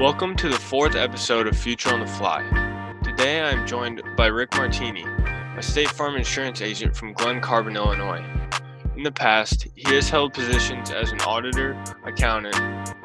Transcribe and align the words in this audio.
Welcome 0.00 0.34
to 0.36 0.48
the 0.48 0.58
fourth 0.58 0.94
episode 0.94 1.46
of 1.46 1.54
Future 1.54 1.92
on 1.92 2.00
the 2.00 2.06
Fly. 2.06 2.40
Today 3.04 3.42
I 3.42 3.50
am 3.50 3.66
joined 3.66 4.00
by 4.16 4.28
Rick 4.28 4.52
Marteeny, 4.52 5.04
a 5.58 5.62
State 5.62 5.90
Farm 5.90 6.16
insurance 6.16 6.62
agent 6.62 6.96
from 6.96 7.12
Glen 7.12 7.42
Carbon, 7.42 7.76
Illinois. 7.76 8.24
In 8.96 9.02
the 9.02 9.12
past, 9.12 9.66
he 9.76 9.94
has 9.94 10.08
held 10.08 10.32
positions 10.32 10.90
as 10.90 11.12
an 11.12 11.20
auditor, 11.20 11.78
accountant, 12.06 12.56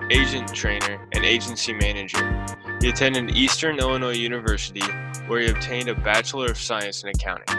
agent 0.10 0.56
trainer, 0.56 1.06
and 1.12 1.26
agency 1.26 1.74
manager. 1.74 2.46
He 2.80 2.88
attended 2.88 3.36
Eastern 3.36 3.78
Illinois 3.78 4.16
University, 4.16 4.90
where 5.28 5.42
he 5.42 5.50
obtained 5.50 5.90
a 5.90 5.96
Bachelor 5.96 6.50
of 6.50 6.58
Science 6.58 7.04
in 7.04 7.10
Accounting. 7.10 7.58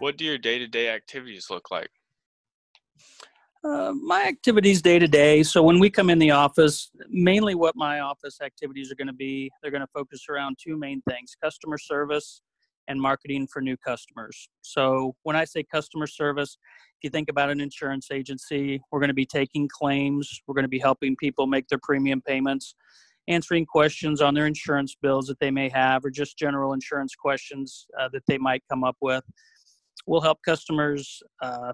What 0.00 0.18
do 0.18 0.26
your 0.26 0.36
day 0.36 0.58
to 0.58 0.66
day 0.66 0.90
activities 0.90 1.48
look 1.48 1.70
like? 1.70 1.88
Uh, 3.66 3.92
my 4.00 4.22
activities 4.22 4.80
day 4.80 4.96
to 4.96 5.08
day. 5.08 5.42
So 5.42 5.60
when 5.60 5.80
we 5.80 5.90
come 5.90 6.08
in 6.08 6.20
the 6.20 6.30
office, 6.30 6.88
mainly 7.08 7.56
what 7.56 7.74
my 7.74 7.98
office 7.98 8.40
activities 8.40 8.92
are 8.92 8.94
going 8.94 9.08
to 9.08 9.12
be, 9.12 9.50
they're 9.60 9.72
going 9.72 9.80
to 9.80 9.88
focus 9.92 10.26
around 10.30 10.56
two 10.62 10.76
main 10.76 11.02
things: 11.08 11.34
customer 11.42 11.76
service 11.76 12.42
and 12.86 13.00
marketing 13.00 13.48
for 13.52 13.60
new 13.60 13.76
customers. 13.76 14.48
So 14.62 15.16
when 15.24 15.34
I 15.34 15.44
say 15.44 15.64
customer 15.64 16.06
service, 16.06 16.58
if 16.98 17.02
you 17.02 17.10
think 17.10 17.28
about 17.28 17.50
an 17.50 17.60
insurance 17.60 18.12
agency, 18.12 18.80
we're 18.92 19.00
going 19.00 19.08
to 19.08 19.14
be 19.14 19.26
taking 19.26 19.68
claims, 19.68 20.40
we're 20.46 20.54
going 20.54 20.62
to 20.62 20.68
be 20.68 20.78
helping 20.78 21.16
people 21.16 21.48
make 21.48 21.66
their 21.66 21.80
premium 21.82 22.20
payments, 22.20 22.76
answering 23.26 23.66
questions 23.66 24.22
on 24.22 24.34
their 24.34 24.46
insurance 24.46 24.94
bills 25.02 25.26
that 25.26 25.40
they 25.40 25.50
may 25.50 25.68
have, 25.70 26.04
or 26.04 26.10
just 26.10 26.38
general 26.38 26.72
insurance 26.72 27.16
questions 27.16 27.88
uh, 27.98 28.08
that 28.12 28.22
they 28.28 28.38
might 28.38 28.62
come 28.70 28.84
up 28.84 28.96
with. 29.00 29.24
We'll 30.06 30.20
help 30.20 30.38
customers 30.44 31.20
uh, 31.42 31.72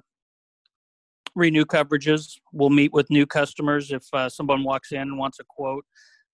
renew 1.34 1.64
coverages. 1.64 2.38
We'll 2.52 2.70
meet 2.70 2.92
with 2.92 3.10
new 3.10 3.26
customers 3.26 3.92
if 3.92 4.04
uh, 4.12 4.28
someone 4.28 4.64
walks 4.64 4.92
in 4.92 5.00
and 5.00 5.18
wants 5.18 5.38
a 5.40 5.44
quote, 5.48 5.84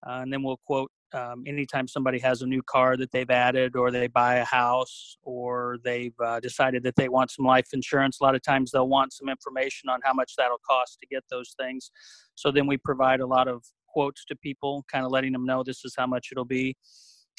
uh, 0.06 0.20
and 0.22 0.32
then 0.32 0.42
we'll 0.42 0.60
quote 0.66 0.90
um, 1.14 1.44
anytime 1.46 1.88
somebody 1.88 2.18
has 2.18 2.42
a 2.42 2.46
new 2.46 2.62
car 2.62 2.96
that 2.96 3.10
they've 3.12 3.30
added, 3.30 3.76
or 3.76 3.90
they 3.90 4.08
buy 4.08 4.36
a 4.36 4.44
house, 4.44 5.16
or 5.22 5.78
they've 5.84 6.14
uh, 6.22 6.40
decided 6.40 6.82
that 6.82 6.96
they 6.96 7.08
want 7.08 7.30
some 7.30 7.46
life 7.46 7.68
insurance. 7.72 8.20
A 8.20 8.24
lot 8.24 8.34
of 8.34 8.42
times 8.42 8.70
they'll 8.70 8.88
want 8.88 9.12
some 9.12 9.28
information 9.28 9.88
on 9.88 10.00
how 10.02 10.12
much 10.12 10.34
that'll 10.36 10.60
cost 10.68 10.98
to 11.00 11.06
get 11.06 11.24
those 11.30 11.54
things. 11.58 11.90
So 12.34 12.50
then 12.50 12.66
we 12.66 12.76
provide 12.76 13.20
a 13.20 13.26
lot 13.26 13.48
of 13.48 13.62
quotes 13.88 14.24
to 14.26 14.36
people, 14.36 14.84
kind 14.92 15.04
of 15.04 15.10
letting 15.10 15.32
them 15.32 15.46
know 15.46 15.62
this 15.62 15.84
is 15.84 15.94
how 15.96 16.06
much 16.06 16.28
it'll 16.30 16.44
be 16.44 16.76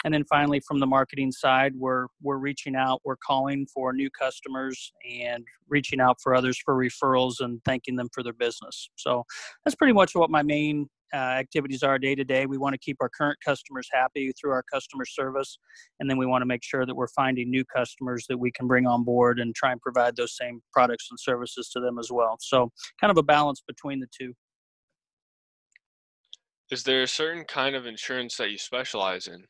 and 0.06 0.14
then 0.14 0.24
finally 0.26 0.62
from 0.62 0.80
the 0.80 0.86
marketing 0.86 1.32
side 1.32 1.74
we're 1.76 2.08
we're 2.22 2.38
reaching 2.38 2.76
out 2.76 3.02
we're 3.04 3.18
calling 3.18 3.68
for 3.74 3.94
new 3.94 4.10
customers 4.10 4.92
and 5.10 5.46
reaching 5.70 6.00
out 6.00 6.18
for 6.22 6.36
others 6.36 6.60
for 6.64 6.76
referrals 6.76 7.40
and 7.40 7.62
thanking 7.66 7.96
them 7.96 8.10
for 8.14 8.24
their 8.24 8.34
business. 8.34 8.90
So 8.96 9.24
that's 9.64 9.76
pretty 9.76 9.94
much 9.94 10.16
what 10.16 10.30
my 10.30 10.42
main 10.42 10.88
uh, 11.14 11.18
activities 11.18 11.82
are 11.82 11.98
day 11.98 12.14
to 12.14 12.24
day. 12.24 12.46
We 12.46 12.58
want 12.58 12.74
to 12.74 12.78
keep 12.78 12.98
our 13.02 13.10
current 13.10 13.38
customers 13.44 13.88
happy 13.92 14.32
through 14.40 14.52
our 14.52 14.64
customer 14.72 15.06
service 15.06 15.58
and 16.00 16.10
then 16.10 16.18
we 16.18 16.26
want 16.26 16.42
to 16.44 16.46
make 16.46 16.64
sure 16.64 16.86
that 16.86 16.96
we're 16.96 17.08
finding 17.08 17.50
new 17.50 17.66
customers 17.66 18.26
that 18.30 18.38
we 18.38 18.52
can 18.52 18.68
bring 18.68 18.86
on 18.86 19.04
board 19.04 19.40
and 19.40 19.56
try 19.56 19.72
and 19.72 19.82
provide 19.82 20.16
those 20.16 20.36
same 20.36 20.62
products 20.72 21.08
and 21.10 21.20
services 21.20 21.70
to 21.70 21.80
them 21.80 21.98
as 21.98 22.12
well. 22.12 22.38
So 22.42 22.72
kind 23.02 23.12
of 23.12 23.18
a 23.18 23.24
balance 23.24 23.62
between 23.66 24.00
the 24.00 24.08
two. 24.18 24.34
Is 26.72 26.84
there 26.84 27.02
a 27.02 27.08
certain 27.08 27.46
kind 27.46 27.76
of 27.76 27.88
insurance 27.88 28.38
that 28.38 28.52
you 28.52 28.60
specialize 28.60 29.28
in 29.28 29.44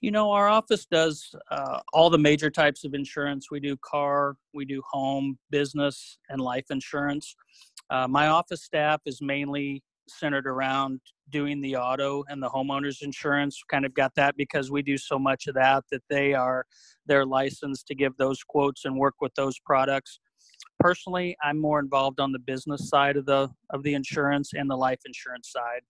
you 0.00 0.10
know, 0.10 0.30
our 0.30 0.48
office 0.48 0.86
does 0.86 1.34
uh, 1.50 1.80
all 1.92 2.08
the 2.08 2.18
major 2.18 2.50
types 2.50 2.84
of 2.84 2.94
insurance. 2.94 3.50
We 3.50 3.60
do 3.60 3.76
car, 3.84 4.36
we 4.54 4.64
do 4.64 4.82
home, 4.88 5.38
business, 5.50 6.18
and 6.28 6.40
life 6.40 6.66
insurance. 6.70 7.34
Uh, 7.90 8.06
my 8.06 8.28
office 8.28 8.62
staff 8.62 9.00
is 9.06 9.20
mainly 9.20 9.82
centered 10.08 10.46
around 10.46 11.00
doing 11.30 11.60
the 11.60 11.76
auto 11.76 12.24
and 12.28 12.42
the 12.42 12.48
homeowners 12.48 13.02
insurance. 13.02 13.60
Kind 13.70 13.84
of 13.84 13.92
got 13.94 14.14
that 14.14 14.36
because 14.36 14.70
we 14.70 14.82
do 14.82 14.96
so 14.96 15.18
much 15.18 15.46
of 15.46 15.54
that 15.54 15.84
that 15.90 16.02
they 16.08 16.32
are 16.32 16.64
they're 17.06 17.26
licensed 17.26 17.86
to 17.88 17.94
give 17.94 18.16
those 18.16 18.42
quotes 18.42 18.84
and 18.84 18.96
work 18.96 19.14
with 19.20 19.34
those 19.34 19.58
products. 19.58 20.20
Personally, 20.80 21.36
I'm 21.42 21.60
more 21.60 21.80
involved 21.80 22.20
on 22.20 22.32
the 22.32 22.38
business 22.38 22.88
side 22.88 23.16
of 23.16 23.26
the 23.26 23.50
of 23.70 23.82
the 23.82 23.94
insurance 23.94 24.52
and 24.54 24.70
the 24.70 24.76
life 24.76 25.00
insurance 25.04 25.50
side. 25.50 25.82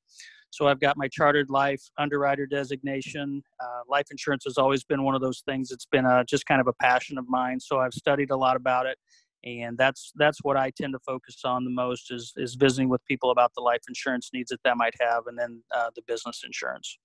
So 0.50 0.66
I've 0.66 0.80
got 0.80 0.96
my 0.96 1.08
chartered 1.08 1.50
life 1.50 1.82
underwriter 1.98 2.46
designation. 2.46 3.42
Uh, 3.60 3.80
life 3.88 4.06
insurance 4.10 4.44
has 4.44 4.58
always 4.58 4.84
been 4.84 5.02
one 5.02 5.14
of 5.14 5.20
those 5.20 5.42
things. 5.46 5.70
It's 5.70 5.86
been 5.86 6.06
a, 6.06 6.24
just 6.24 6.46
kind 6.46 6.60
of 6.60 6.66
a 6.66 6.72
passion 6.74 7.18
of 7.18 7.28
mine. 7.28 7.60
So 7.60 7.78
I've 7.78 7.92
studied 7.92 8.30
a 8.30 8.36
lot 8.36 8.56
about 8.56 8.86
it, 8.86 8.98
and 9.44 9.76
that's 9.76 10.12
that's 10.16 10.38
what 10.42 10.56
I 10.56 10.70
tend 10.70 10.94
to 10.94 10.98
focus 11.00 11.42
on 11.44 11.64
the 11.64 11.70
most 11.70 12.10
is 12.10 12.32
is 12.36 12.54
visiting 12.54 12.88
with 12.88 13.04
people 13.06 13.30
about 13.30 13.52
the 13.54 13.60
life 13.60 13.82
insurance 13.88 14.30
needs 14.32 14.50
that 14.50 14.60
they 14.64 14.74
might 14.74 14.94
have, 15.00 15.26
and 15.26 15.38
then 15.38 15.62
uh, 15.76 15.90
the 15.94 16.02
business 16.06 16.42
insurance. 16.44 16.98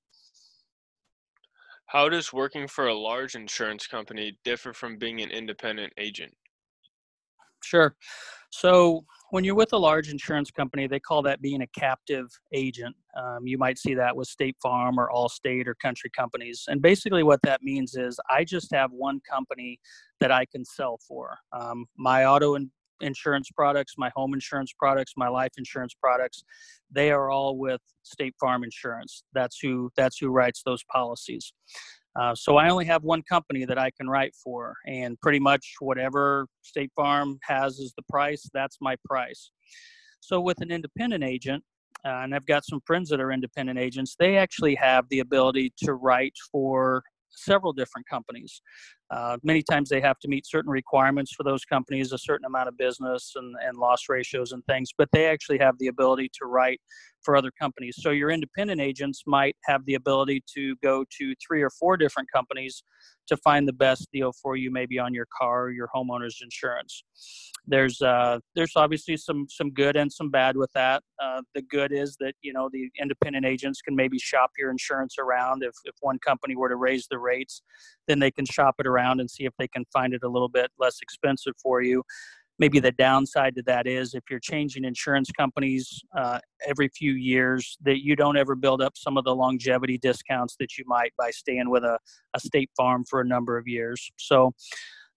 How 1.87 2.09
does 2.09 2.33
working 2.33 2.67
for 2.67 2.87
a 2.87 2.93
large 2.93 3.35
insurance 3.35 3.87
company 3.87 4.37
differ 4.43 4.73
from 4.73 4.97
being 4.97 5.21
an 5.21 5.29
independent 5.29 5.93
agent? 5.97 6.33
Sure. 7.63 7.96
So 8.51 9.03
when 9.31 9.44
you're 9.44 9.56
with 9.56 9.74
a 9.74 9.78
large 9.78 10.09
insurance 10.09 10.51
company, 10.51 10.85
they 10.85 11.00
call 11.00 11.24
that 11.24 11.41
being 11.41 11.63
a 11.63 11.68
captive 11.68 12.28
agent. 12.53 12.96
Um, 13.18 13.47
you 13.47 13.57
might 13.57 13.79
see 13.79 13.96
that 13.96 14.16
with 14.16 14.28
State 14.28 14.56
Farm 14.62 15.00
or 15.00 15.09
Allstate 15.09 15.66
or 15.66 15.74
country 15.74 16.12
companies. 16.16 16.66
And 16.68 16.81
basically, 16.81 17.24
what 17.24 17.41
that 17.41 17.63
means 17.63 17.96
is 17.96 18.19
I 18.29 18.44
just 18.44 18.72
have 18.72 18.91
one 18.91 19.22
company 19.28 19.79
that 20.19 20.31
I 20.31 20.46
can 20.46 20.63
sell 20.63 21.00
for. 21.07 21.40
Um, 21.51 21.85
my 21.97 22.25
auto 22.25 22.56
insurance 23.01 23.50
products, 23.56 23.95
my 23.97 24.12
home 24.16 24.35
insurance 24.35 24.72
products, 24.78 25.13
my 25.18 25.28
life 25.28 25.51
insurance 25.57 25.95
products, 26.00 26.44
they 26.91 27.09
are 27.09 27.31
all 27.31 27.57
with 27.57 27.81
State 28.03 28.35
Farm 28.40 28.63
Insurance. 28.63 29.24
That's 29.34 29.57
who 29.59 29.90
that's 29.97 30.19
who 30.19 30.30
writes 30.30 30.62
those 30.63 30.84
policies. 30.91 31.53
Uh, 32.16 32.35
so 32.35 32.57
I 32.57 32.69
only 32.69 32.85
have 32.85 33.03
one 33.03 33.24
company 33.24 33.66
that 33.66 33.78
I 33.78 33.90
can 33.91 34.07
write 34.07 34.35
for, 34.35 34.75
and 34.85 35.19
pretty 35.22 35.40
much 35.40 35.74
whatever 35.79 36.47
State 36.62 36.91
Farm 36.96 37.40
has 37.44 37.79
as 37.79 37.94
the 37.97 38.03
price, 38.09 38.47
that's 38.53 38.78
my 38.81 38.96
price. 39.06 39.51
So 40.19 40.40
with 40.40 40.62
an 40.62 40.72
independent 40.72 41.24
agent, 41.24 41.63
uh, 42.06 42.22
and 42.24 42.35
I've 42.35 42.46
got 42.46 42.66
some 42.66 42.81
friends 42.85 43.09
that 43.09 43.19
are 43.19 43.31
independent 43.31 43.79
agents, 43.79 44.16
they 44.18 44.38
actually 44.38 44.75
have 44.75 45.06
the 45.09 45.19
ability 45.19 45.74
to 45.84 45.94
write 45.94 46.34
for 46.51 47.03
several 47.29 47.74
different 47.74 48.07
companies. 48.07 48.62
Uh, 49.13 49.38
many 49.44 49.62
times 49.62 49.90
they 49.90 50.01
have 50.01 50.18
to 50.18 50.28
meet 50.28 50.44
certain 50.47 50.72
requirements 50.72 51.31
for 51.34 51.44
those 51.44 51.63
companies, 51.66 52.12
a 52.13 52.18
certain 52.18 52.46
amount 52.46 52.68
of 52.68 52.75
business 52.78 53.34
and, 53.35 53.56
and 53.63 53.78
loss 53.78 54.09
ratios 54.09 54.53
and 54.53 54.66
things, 54.66 54.90
but 54.97 55.07
they 55.12 55.28
actually 55.28 55.59
have 55.59 55.78
the 55.78 55.88
ability 55.88 56.31
to 56.34 56.47
write 56.47 56.81
for 57.22 57.38
other 57.38 57.51
companies. 57.51 57.96
So 58.00 58.09
your 58.09 58.31
independent 58.31 58.81
agents 58.81 59.24
might 59.28 59.56
have 59.66 59.85
the 59.85 59.94
ability 59.94 60.44
to 60.56 60.75
go 60.84 61.06
to 61.19 61.35
three 61.46 61.62
or 61.62 61.69
four 61.69 61.96
different 61.96 62.28
companies 62.34 62.84
to 63.28 63.38
find 63.38 63.68
the 63.68 63.74
best 63.74 64.09
deal 64.12 64.34
for 64.41 64.56
you, 64.56 64.72
maybe 64.72 65.00
on 65.00 65.13
your 65.13 65.28
car 65.38 65.66
or 65.66 65.72
your 65.72 65.90
homeowner's 65.95 66.40
insurance. 66.44 67.03
There's 67.66 68.01
uh, 68.01 68.40
there's 68.56 68.74
obviously 68.75 69.16
some 69.16 69.45
some 69.50 69.72
good 69.72 69.95
and 69.95 70.12
some 70.12 70.30
bad 70.30 70.57
with 70.57 70.72
that. 70.74 71.03
Uh, 71.22 71.41
the 71.56 71.62
good 71.62 71.94
is 71.94 72.18
that 72.19 72.34
you 72.41 72.51
know 72.51 72.69
the 72.74 72.90
independent 73.01 73.45
agents 73.45 73.81
can 73.81 73.95
maybe 73.95 74.19
shop 74.19 74.51
your 74.57 74.69
insurance 74.69 75.16
around. 75.18 75.63
If 75.63 75.75
if 75.85 75.95
one 76.01 76.19
company 76.19 76.56
were 76.57 76.69
to 76.69 76.75
raise 76.75 77.07
the 77.09 77.19
rates, 77.19 77.62
then 78.07 78.19
they 78.19 78.31
can 78.31 78.45
shop 78.45 78.75
it 78.80 78.88
around 78.88 79.02
and 79.19 79.29
see 79.29 79.45
if 79.45 79.53
they 79.57 79.67
can 79.67 79.85
find 79.91 80.13
it 80.13 80.23
a 80.23 80.29
little 80.29 80.49
bit 80.49 80.71
less 80.79 80.99
expensive 81.01 81.53
for 81.61 81.81
you. 81.81 82.03
Maybe 82.59 82.79
the 82.79 82.91
downside 82.91 83.55
to 83.55 83.63
that 83.63 83.87
is 83.87 84.13
if 84.13 84.23
you're 84.29 84.39
changing 84.39 84.83
insurance 84.85 85.31
companies 85.31 86.01
uh, 86.15 86.39
every 86.67 86.87
few 86.87 87.13
years 87.13 87.77
that 87.81 88.03
you 88.03 88.15
don't 88.15 88.37
ever 88.37 88.55
build 88.55 88.81
up 88.81 88.95
some 88.95 89.17
of 89.17 89.23
the 89.23 89.35
longevity 89.35 89.97
discounts 89.97 90.55
that 90.59 90.77
you 90.77 90.83
might 90.87 91.13
by 91.17 91.31
staying 91.31 91.69
with 91.69 91.83
a, 91.83 91.97
a 92.35 92.39
state 92.39 92.69
farm 92.77 93.05
for 93.09 93.21
a 93.21 93.25
number 93.25 93.57
of 93.57 93.67
years. 93.67 94.11
So 94.17 94.53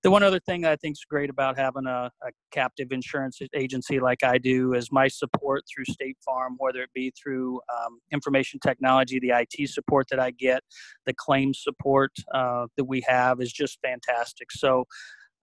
the 0.06 0.10
one 0.12 0.22
other 0.22 0.38
thing 0.38 0.64
I 0.64 0.76
think 0.76 0.92
is 0.92 1.04
great 1.04 1.30
about 1.30 1.58
having 1.58 1.84
a, 1.84 2.12
a, 2.22 2.30
captive 2.52 2.92
insurance 2.92 3.40
agency 3.56 3.98
like 3.98 4.22
I 4.22 4.38
do 4.38 4.72
is 4.72 4.92
my 4.92 5.08
support 5.08 5.64
through 5.68 5.86
State 5.86 6.16
Farm, 6.24 6.54
whether 6.58 6.80
it 6.80 6.90
be 6.94 7.12
through 7.20 7.60
um, 7.76 7.98
information 8.12 8.60
technology, 8.60 9.18
the 9.18 9.32
IT 9.34 9.68
support 9.68 10.06
that 10.10 10.20
I 10.20 10.30
get, 10.30 10.62
the 11.06 11.12
claims 11.12 11.60
support 11.60 12.12
uh, 12.32 12.66
that 12.76 12.84
we 12.84 13.02
have 13.08 13.40
is 13.40 13.52
just 13.52 13.80
fantastic. 13.82 14.52
So 14.52 14.84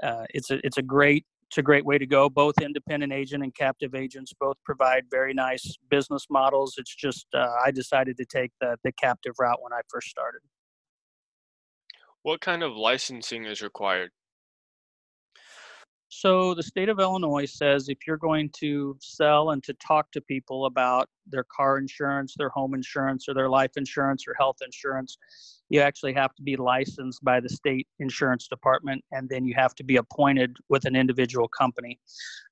uh, 0.01 0.23
it's 0.29 0.49
a 0.49 0.65
it's 0.65 0.77
a 0.77 0.81
great 0.81 1.25
it's 1.49 1.57
a 1.57 1.61
great 1.61 1.83
way 1.85 1.97
to 1.97 2.07
go. 2.07 2.29
Both 2.29 2.61
independent 2.61 3.11
agent 3.11 3.43
and 3.43 3.53
captive 3.53 3.93
agents 3.93 4.31
both 4.39 4.55
provide 4.63 5.03
very 5.11 5.33
nice 5.33 5.75
business 5.89 6.27
models. 6.29 6.75
It's 6.77 6.95
just 6.95 7.27
uh, 7.35 7.49
I 7.65 7.71
decided 7.71 8.15
to 8.15 8.25
take 8.25 8.53
the 8.61 8.77
the 8.85 8.93
captive 8.93 9.33
route 9.37 9.61
when 9.61 9.73
I 9.73 9.81
first 9.89 10.07
started. 10.07 10.39
What 12.21 12.39
kind 12.39 12.63
of 12.63 12.77
licensing 12.77 13.43
is 13.43 13.61
required? 13.61 14.11
So 16.23 16.53
the 16.53 16.63
state 16.63 16.87
of 16.87 17.01
Illinois 17.01 17.43
says 17.43 17.89
if 17.89 18.07
you're 18.07 18.15
going 18.15 18.49
to 18.59 18.95
sell 19.01 19.49
and 19.49 19.61
to 19.65 19.73
talk 19.73 20.09
to 20.13 20.21
people 20.21 20.67
about 20.67 21.09
their 21.27 21.43
car 21.43 21.77
insurance, 21.77 22.33
their 22.37 22.47
home 22.47 22.73
insurance, 22.73 23.27
or 23.27 23.33
their 23.33 23.49
life 23.49 23.71
insurance 23.75 24.23
or 24.25 24.33
health 24.35 24.55
insurance, 24.63 25.17
you 25.67 25.81
actually 25.81 26.13
have 26.13 26.33
to 26.35 26.41
be 26.41 26.55
licensed 26.55 27.21
by 27.25 27.41
the 27.41 27.49
state 27.49 27.89
insurance 27.99 28.47
department 28.47 29.03
and 29.11 29.27
then 29.27 29.43
you 29.43 29.53
have 29.57 29.75
to 29.75 29.83
be 29.83 29.97
appointed 29.97 30.55
with 30.69 30.85
an 30.85 30.95
individual 30.95 31.49
company. 31.49 31.99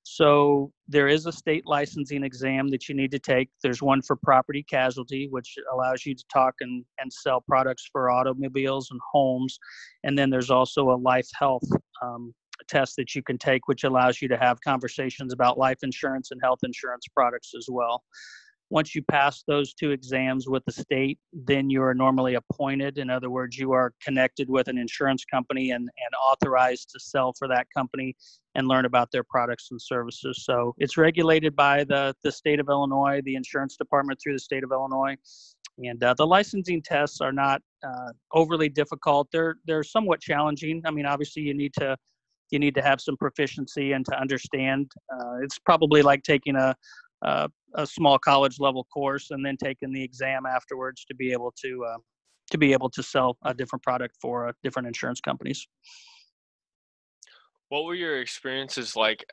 So 0.03 0.73
there 0.89 1.07
is 1.07 1.25
a 1.25 1.31
state 1.31 1.65
licensing 1.65 2.25
exam 2.25 2.67
that 2.71 2.89
you 2.89 2.95
need 2.95 3.11
to 3.11 3.19
take. 3.19 3.47
There's 3.63 3.81
one 3.81 4.01
for 4.01 4.17
property 4.17 4.63
casualty, 4.63 5.29
which 5.29 5.55
allows 5.73 6.05
you 6.05 6.13
to 6.13 6.23
talk 6.27 6.55
and, 6.59 6.83
and 6.99 7.13
sell 7.13 7.39
products 7.39 7.87
for 7.89 8.11
automobiles 8.11 8.91
and 8.91 8.99
homes. 9.13 9.57
And 10.03 10.17
then 10.17 10.29
there's 10.29 10.51
also 10.51 10.89
a 10.89 10.97
life 10.99 11.29
health 11.39 11.63
um, 12.01 12.33
test 12.67 12.95
that 12.97 13.15
you 13.15 13.23
can 13.23 13.37
take, 13.37 13.67
which 13.67 13.83
allows 13.83 14.21
you 14.21 14.27
to 14.27 14.37
have 14.37 14.59
conversations 14.61 15.33
about 15.33 15.57
life 15.57 15.79
insurance 15.83 16.31
and 16.31 16.41
health 16.41 16.59
insurance 16.63 17.05
products 17.13 17.53
as 17.57 17.67
well. 17.69 18.03
Once 18.69 18.95
you 18.95 19.03
pass 19.03 19.43
those 19.47 19.73
two 19.73 19.91
exams 19.91 20.47
with 20.47 20.63
the 20.63 20.71
state, 20.71 21.19
then 21.33 21.69
you 21.69 21.83
are 21.83 21.93
normally 21.93 22.35
appointed. 22.35 22.97
In 22.97 23.09
other 23.09 23.29
words, 23.29 23.57
you 23.57 23.73
are 23.73 23.93
connected 24.01 24.49
with 24.49 24.69
an 24.69 24.77
insurance 24.77 25.25
company 25.25 25.71
and, 25.71 25.81
and 25.81 26.13
authorized 26.31 26.89
to 26.91 26.99
sell 26.99 27.33
for 27.37 27.49
that 27.49 27.67
company 27.75 28.15
and 28.55 28.69
learn 28.69 28.85
about 28.85 29.11
their 29.11 29.25
products 29.25 29.67
and 29.71 29.81
services. 29.81 30.45
So 30.45 30.73
it's 30.77 30.95
regulated 30.95 31.53
by 31.53 31.83
the, 31.83 32.15
the 32.23 32.31
state 32.31 32.61
of 32.61 32.69
Illinois, 32.69 33.21
the 33.25 33.35
insurance 33.35 33.75
department 33.75 34.19
through 34.23 34.33
the 34.33 34.39
state 34.39 34.63
of 34.63 34.71
Illinois. 34.71 35.17
And 35.77 36.01
uh, 36.01 36.13
the 36.13 36.27
licensing 36.27 36.81
tests 36.81 37.19
are 37.19 37.33
not 37.33 37.61
uh, 37.85 38.11
overly 38.33 38.69
difficult. 38.69 39.27
They're 39.31 39.55
they're 39.65 39.83
somewhat 39.83 40.21
challenging. 40.21 40.81
I 40.85 40.91
mean, 40.91 41.05
obviously, 41.05 41.43
you 41.43 41.53
need 41.53 41.73
to 41.73 41.97
you 42.51 42.59
need 42.59 42.75
to 42.75 42.81
have 42.81 43.01
some 43.01 43.17
proficiency 43.17 43.93
and 43.93 44.05
to 44.05 44.19
understand. 44.19 44.91
Uh, 45.13 45.37
it's 45.41 45.57
probably 45.57 46.01
like 46.01 46.23
taking 46.23 46.55
a, 46.55 46.75
a, 47.23 47.49
a 47.75 47.87
small 47.87 48.19
college 48.19 48.59
level 48.59 48.85
course 48.93 49.31
and 49.31 49.45
then 49.45 49.57
taking 49.57 49.91
the 49.91 50.03
exam 50.03 50.45
afterwards 50.45 51.05
to 51.05 51.15
be 51.15 51.31
able 51.31 51.53
to 51.63 51.85
uh, 51.85 51.97
to 52.51 52.57
be 52.57 52.73
able 52.73 52.89
to 52.89 53.01
sell 53.01 53.37
a 53.45 53.53
different 53.53 53.81
product 53.81 54.15
for 54.21 54.49
uh, 54.49 54.51
different 54.61 54.87
insurance 54.87 55.21
companies. 55.21 55.65
What 57.69 57.85
were 57.85 57.95
your 57.95 58.19
experiences 58.19 58.95
like 58.97 59.25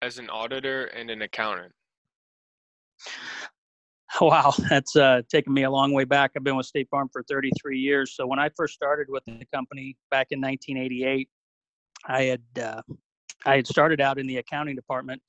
as 0.00 0.18
an 0.18 0.30
auditor 0.30 0.86
and 0.86 1.10
an 1.10 1.22
accountant? 1.22 1.72
Wow, 4.20 4.52
that's 4.68 4.94
uh, 4.94 5.22
taken 5.30 5.54
me 5.54 5.62
a 5.62 5.70
long 5.70 5.90
way 5.94 6.04
back. 6.04 6.32
I've 6.36 6.44
been 6.44 6.54
with 6.54 6.66
State 6.66 6.86
Farm 6.90 7.08
for 7.10 7.22
33 7.22 7.78
years. 7.78 8.14
So 8.14 8.26
when 8.26 8.38
I 8.38 8.50
first 8.54 8.74
started 8.74 9.06
with 9.08 9.24
the 9.24 9.42
company 9.54 9.96
back 10.10 10.26
in 10.32 10.40
1988, 10.40 11.30
I 12.06 12.22
had 12.22 12.42
uh, 12.60 12.82
I 13.44 13.56
had 13.56 13.66
started 13.66 14.00
out 14.00 14.18
in 14.18 14.26
the 14.26 14.38
accounting 14.38 14.76
department 14.76 15.20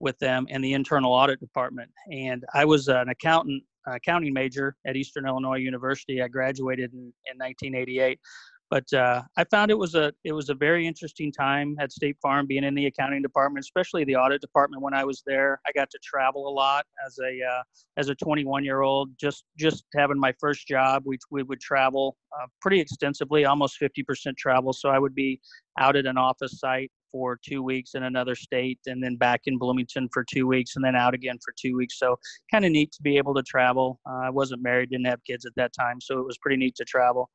with 0.00 0.18
them 0.18 0.46
in 0.48 0.62
the 0.62 0.72
internal 0.72 1.12
audit 1.12 1.40
department, 1.40 1.90
and 2.10 2.44
I 2.54 2.64
was 2.64 2.88
an 2.88 3.08
accountant 3.08 3.62
accounting 3.86 4.32
major 4.32 4.76
at 4.86 4.96
Eastern 4.96 5.26
Illinois 5.26 5.58
University. 5.58 6.22
I 6.22 6.28
graduated 6.28 6.92
in, 6.92 7.12
in 7.30 7.38
1988, 7.38 8.20
but 8.70 8.92
uh, 8.92 9.22
I 9.36 9.44
found 9.44 9.70
it 9.70 9.78
was 9.78 9.94
a 9.94 10.12
it 10.24 10.32
was 10.32 10.50
a 10.50 10.54
very 10.54 10.86
interesting 10.86 11.32
time 11.32 11.76
at 11.80 11.90
State 11.92 12.16
Farm 12.20 12.46
being 12.46 12.64
in 12.64 12.74
the 12.74 12.86
accounting 12.86 13.22
department, 13.22 13.64
especially 13.64 14.04
the 14.04 14.16
audit 14.16 14.40
department. 14.40 14.82
When 14.82 14.94
I 14.94 15.04
was 15.04 15.22
there, 15.26 15.60
I 15.66 15.72
got 15.72 15.90
to 15.90 15.98
travel 16.02 16.48
a 16.48 16.52
lot 16.52 16.84
as 17.06 17.18
a 17.18 17.40
uh, 17.44 17.62
as 17.96 18.08
a 18.08 18.14
21 18.14 18.64
year 18.64 18.82
old. 18.82 19.10
Just 19.18 19.44
just 19.58 19.84
having 19.94 20.18
my 20.18 20.34
first 20.38 20.66
job, 20.66 21.02
we 21.06 21.18
we 21.30 21.42
would 21.42 21.60
travel 21.60 22.16
uh, 22.38 22.46
pretty 22.60 22.80
extensively, 22.80 23.44
almost 23.46 23.80
50% 23.80 24.36
travel. 24.36 24.72
So 24.72 24.90
I 24.90 24.98
would 24.98 25.14
be 25.14 25.40
out 25.78 25.96
at 25.96 26.06
an 26.06 26.18
office 26.18 26.58
site 26.58 26.90
for 27.10 27.38
two 27.42 27.62
weeks 27.62 27.94
in 27.94 28.02
another 28.02 28.34
state, 28.34 28.78
and 28.86 29.02
then 29.02 29.16
back 29.16 29.42
in 29.46 29.56
Bloomington 29.56 30.10
for 30.12 30.24
two 30.24 30.46
weeks, 30.46 30.76
and 30.76 30.84
then 30.84 30.94
out 30.94 31.14
again 31.14 31.38
for 31.42 31.54
two 31.58 31.74
weeks. 31.74 31.98
So 31.98 32.18
kind 32.50 32.66
of 32.66 32.72
neat 32.72 32.92
to 32.92 33.02
be 33.02 33.16
able 33.16 33.34
to 33.34 33.42
travel. 33.42 33.98
Uh, 34.06 34.26
I 34.26 34.30
wasn't 34.30 34.62
married, 34.62 34.90
didn't 34.90 35.06
have 35.06 35.24
kids 35.24 35.46
at 35.46 35.54
that 35.56 35.72
time, 35.72 36.02
so 36.02 36.18
it 36.18 36.26
was 36.26 36.36
pretty 36.36 36.58
neat 36.58 36.74
to 36.76 36.84
travel. 36.84 37.30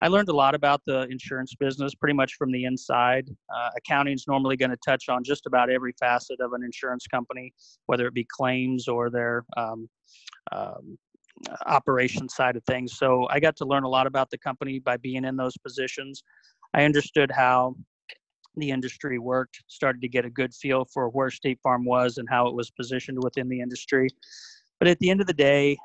I 0.00 0.08
learned 0.08 0.28
a 0.28 0.34
lot 0.34 0.54
about 0.54 0.82
the 0.86 1.08
insurance 1.10 1.54
business 1.54 1.94
pretty 1.94 2.14
much 2.14 2.34
from 2.34 2.52
the 2.52 2.64
inside. 2.64 3.28
Uh, 3.54 3.70
accounting 3.76 4.14
is 4.14 4.26
normally 4.28 4.56
going 4.56 4.70
to 4.70 4.78
touch 4.84 5.08
on 5.08 5.24
just 5.24 5.46
about 5.46 5.70
every 5.70 5.92
facet 5.98 6.40
of 6.40 6.52
an 6.52 6.62
insurance 6.62 7.06
company, 7.06 7.52
whether 7.86 8.06
it 8.06 8.14
be 8.14 8.26
claims 8.30 8.86
or 8.86 9.10
their 9.10 9.44
um, 9.56 9.88
um, 10.52 10.96
operation 11.66 12.28
side 12.28 12.56
of 12.56 12.62
things. 12.64 12.96
So 12.96 13.26
I 13.30 13.40
got 13.40 13.56
to 13.56 13.64
learn 13.64 13.84
a 13.84 13.88
lot 13.88 14.06
about 14.06 14.30
the 14.30 14.38
company 14.38 14.78
by 14.78 14.96
being 14.98 15.24
in 15.24 15.36
those 15.36 15.56
positions. 15.56 16.22
I 16.74 16.84
understood 16.84 17.30
how 17.30 17.74
the 18.56 18.70
industry 18.70 19.18
worked, 19.18 19.62
started 19.68 20.00
to 20.02 20.08
get 20.08 20.24
a 20.24 20.30
good 20.30 20.54
feel 20.54 20.84
for 20.84 21.08
where 21.08 21.30
State 21.30 21.58
Farm 21.62 21.84
was 21.84 22.18
and 22.18 22.28
how 22.28 22.46
it 22.48 22.54
was 22.54 22.70
positioned 22.70 23.18
within 23.22 23.48
the 23.48 23.60
industry. 23.60 24.08
But 24.78 24.88
at 24.88 24.98
the 24.98 25.10
end 25.10 25.20
of 25.20 25.26
the 25.26 25.34
day, 25.34 25.76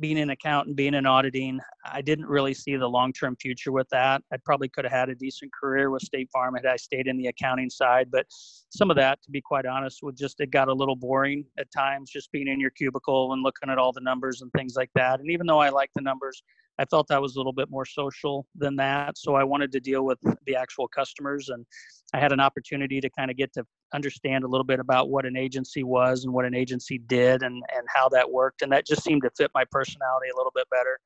being 0.00 0.18
an 0.18 0.30
accountant, 0.30 0.76
being 0.76 0.94
in 0.94 1.06
auditing, 1.06 1.60
I 1.84 2.02
didn't 2.02 2.26
really 2.26 2.54
see 2.54 2.76
the 2.76 2.86
long 2.86 3.12
term 3.12 3.36
future 3.36 3.72
with 3.72 3.88
that. 3.90 4.22
I 4.32 4.36
probably 4.44 4.68
could 4.68 4.84
have 4.84 4.92
had 4.92 5.08
a 5.08 5.14
decent 5.14 5.50
career 5.52 5.90
with 5.90 6.02
State 6.02 6.28
Farm 6.32 6.54
had 6.54 6.66
I 6.66 6.76
stayed 6.76 7.06
in 7.06 7.16
the 7.16 7.26
accounting 7.26 7.70
side, 7.70 8.10
but 8.10 8.26
some 8.28 8.90
of 8.90 8.96
that, 8.96 9.20
to 9.22 9.30
be 9.30 9.40
quite 9.40 9.66
honest, 9.66 10.02
would 10.02 10.16
just 10.16 10.40
it 10.40 10.50
got 10.50 10.68
a 10.68 10.72
little 10.72 10.96
boring 10.96 11.44
at 11.58 11.70
times, 11.70 12.10
just 12.10 12.30
being 12.32 12.48
in 12.48 12.60
your 12.60 12.70
cubicle 12.70 13.32
and 13.32 13.42
looking 13.42 13.70
at 13.70 13.78
all 13.78 13.92
the 13.92 14.00
numbers 14.00 14.42
and 14.42 14.52
things 14.52 14.74
like 14.76 14.90
that. 14.94 15.20
And 15.20 15.30
even 15.30 15.46
though 15.46 15.60
I 15.60 15.70
like 15.70 15.90
the 15.94 16.02
numbers, 16.02 16.42
I 16.78 16.84
felt 16.84 17.10
I 17.10 17.18
was 17.18 17.34
a 17.34 17.38
little 17.38 17.52
bit 17.52 17.70
more 17.70 17.84
social 17.84 18.46
than 18.54 18.76
that. 18.76 19.18
So 19.18 19.34
I 19.34 19.44
wanted 19.44 19.72
to 19.72 19.80
deal 19.80 20.04
with 20.04 20.18
the 20.46 20.56
actual 20.56 20.86
customers. 20.86 21.48
And 21.48 21.66
I 22.14 22.20
had 22.20 22.32
an 22.32 22.40
opportunity 22.40 23.00
to 23.00 23.10
kind 23.10 23.30
of 23.30 23.36
get 23.36 23.52
to 23.54 23.64
understand 23.92 24.44
a 24.44 24.48
little 24.48 24.64
bit 24.64 24.78
about 24.78 25.10
what 25.10 25.26
an 25.26 25.36
agency 25.36 25.82
was 25.82 26.24
and 26.24 26.32
what 26.32 26.44
an 26.44 26.54
agency 26.54 26.98
did 26.98 27.42
and, 27.42 27.62
and 27.74 27.86
how 27.92 28.08
that 28.10 28.30
worked. 28.30 28.62
And 28.62 28.70
that 28.72 28.86
just 28.86 29.02
seemed 29.02 29.22
to 29.22 29.30
fit 29.36 29.50
my 29.54 29.64
personality 29.70 30.28
a 30.32 30.36
little 30.36 30.52
bit 30.54 30.68
better. 30.70 31.00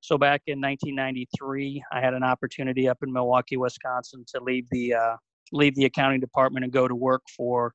So 0.00 0.18
back 0.18 0.42
in 0.48 0.60
1993, 0.60 1.84
I 1.92 2.00
had 2.00 2.14
an 2.14 2.24
opportunity 2.24 2.88
up 2.88 2.98
in 3.04 3.12
Milwaukee, 3.12 3.56
Wisconsin 3.56 4.24
to 4.34 4.42
leave 4.42 4.66
the 4.70 4.94
uh, 4.94 5.16
leave 5.52 5.76
the 5.76 5.84
accounting 5.84 6.18
department 6.18 6.64
and 6.64 6.72
go 6.72 6.88
to 6.88 6.94
work 6.94 7.22
for 7.36 7.74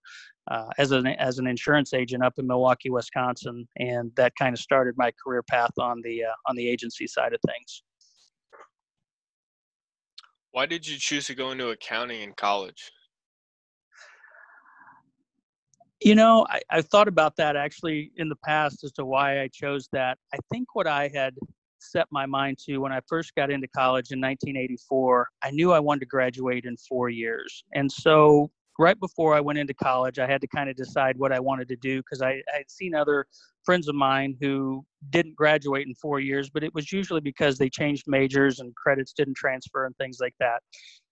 uh, 0.49 0.69
as 0.77 0.91
an 0.91 1.07
as 1.07 1.39
an 1.39 1.47
insurance 1.47 1.93
agent 1.93 2.23
up 2.23 2.33
in 2.37 2.47
Milwaukee, 2.47 2.89
Wisconsin, 2.89 3.67
and 3.77 4.11
that 4.15 4.33
kind 4.37 4.53
of 4.53 4.59
started 4.59 4.95
my 4.97 5.11
career 5.23 5.43
path 5.43 5.71
on 5.79 6.01
the 6.03 6.25
uh, 6.25 6.33
on 6.45 6.55
the 6.55 6.67
agency 6.67 7.07
side 7.07 7.33
of 7.33 7.39
things. 7.45 7.83
Why 10.51 10.65
did 10.65 10.87
you 10.87 10.97
choose 10.97 11.27
to 11.27 11.35
go 11.35 11.51
into 11.51 11.69
accounting 11.69 12.21
in 12.21 12.33
college? 12.33 12.91
You 16.01 16.15
know, 16.15 16.45
I, 16.49 16.61
I've 16.69 16.87
thought 16.87 17.07
about 17.07 17.35
that 17.37 17.55
actually 17.55 18.11
in 18.17 18.29
the 18.29 18.35
past 18.45 18.83
as 18.83 18.91
to 18.93 19.05
why 19.05 19.41
I 19.41 19.49
chose 19.51 19.89
that. 19.93 20.17
I 20.33 20.37
think 20.51 20.69
what 20.73 20.87
I 20.87 21.09
had 21.13 21.33
set 21.79 22.07
my 22.11 22.25
mind 22.25 22.59
to 22.65 22.77
when 22.77 22.91
I 22.91 23.01
first 23.07 23.33
got 23.35 23.51
into 23.51 23.67
college 23.67 24.11
in 24.11 24.19
1984, 24.21 25.27
I 25.43 25.51
knew 25.51 25.71
I 25.71 25.79
wanted 25.79 26.01
to 26.01 26.05
graduate 26.05 26.65
in 26.65 26.77
four 26.77 27.09
years. 27.09 27.63
And 27.73 27.91
so 27.91 28.51
right 28.79 28.99
before 28.99 29.33
I 29.33 29.39
went 29.39 29.59
into 29.59 29.73
college, 29.73 30.19
I 30.19 30.27
had 30.27 30.41
to 30.41 30.47
kind 30.47 30.69
of 30.69 30.75
decide 30.75 31.17
what 31.17 31.31
I 31.31 31.39
wanted 31.39 31.67
to 31.69 31.75
do 31.75 32.01
because 32.01 32.21
I 32.21 32.41
had 32.53 32.69
seen 32.69 32.93
other 32.93 33.25
friends 33.65 33.87
of 33.87 33.95
mine 33.95 34.35
who 34.39 34.85
didn't 35.09 35.35
graduate 35.35 35.87
in 35.87 35.93
four 35.95 36.19
years, 36.19 36.49
but 36.49 36.63
it 36.63 36.73
was 36.73 36.91
usually 36.91 37.21
because 37.21 37.57
they 37.57 37.69
changed 37.69 38.05
majors 38.07 38.59
and 38.59 38.75
credits 38.75 39.13
didn't 39.13 39.35
transfer 39.35 39.85
and 39.85 39.95
things 39.97 40.19
like 40.21 40.35
that. 40.39 40.61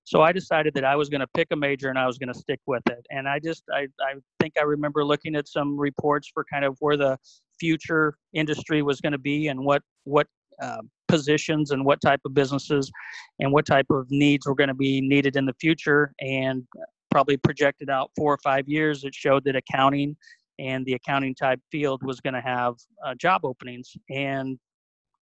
So 0.06 0.22
I 0.22 0.32
decided 0.32 0.74
that 0.76 0.86
I 0.86 0.96
was 0.96 1.10
going 1.10 1.22
to 1.22 1.28
pick 1.36 1.48
a 1.52 1.56
major 1.56 1.90
and 1.90 1.98
I 1.98 2.06
was 2.06 2.20
going 2.20 2.32
to 2.32 2.40
stick 2.40 2.60
with 2.68 2.84
it. 2.90 3.06
And 3.10 3.28
I 3.28 3.40
just, 3.40 3.64
I, 3.74 3.88
I 4.00 4.14
think 4.40 4.54
I 4.60 4.64
remember 4.64 5.04
looking 5.04 5.36
at 5.36 5.48
some 5.48 5.78
reports 5.78 6.30
for 6.32 6.46
kind 6.52 6.64
of 6.64 6.78
where 6.80 6.96
the 6.96 7.18
future 7.60 8.16
industry 8.34 8.84
was 8.84 9.02
going 9.02 9.14
to 9.14 9.18
be 9.18 9.48
and 9.48 9.60
what, 9.66 9.82
what 10.04 10.28
uh, 10.62 10.82
positions 11.08 11.72
and 11.72 11.84
what 11.84 12.02
type 12.02 12.22
of 12.24 12.34
businesses 12.34 12.92
and 13.40 13.52
what 13.52 13.66
type 13.66 13.88
of 13.90 14.06
needs 14.10 14.46
were 14.46 14.56
going 14.56 14.68
to 14.68 14.76
be 14.76 15.02
needed 15.02 15.36
in 15.36 15.46
the 15.46 15.56
future. 15.60 16.14
And 16.20 16.64
probably 17.12 17.38
projected 17.38 17.90
out 17.90 18.12
four 18.16 18.34
or 18.34 18.40
five 18.44 18.68
years, 18.68 19.04
it 19.04 19.14
showed 19.14 19.44
that 19.46 19.56
accounting 19.56 20.16
and 20.60 20.86
the 20.86 20.94
accounting 20.94 21.36
type 21.36 21.60
field 21.72 22.02
was 22.04 22.22
going 22.22 22.34
to 22.34 22.42
have 22.42 22.76
uh, 23.06 23.14
job 23.16 23.42
openings. 23.44 23.96
And 24.10 24.58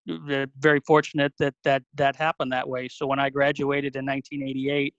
very 0.07 0.79
fortunate 0.87 1.33
that 1.39 1.53
that 1.63 1.83
that 1.95 2.15
happened 2.15 2.51
that 2.51 2.67
way. 2.67 2.87
So 2.87 3.05
when 3.05 3.19
I 3.19 3.29
graduated 3.29 3.95
in 3.95 4.05
1988, 4.05 4.93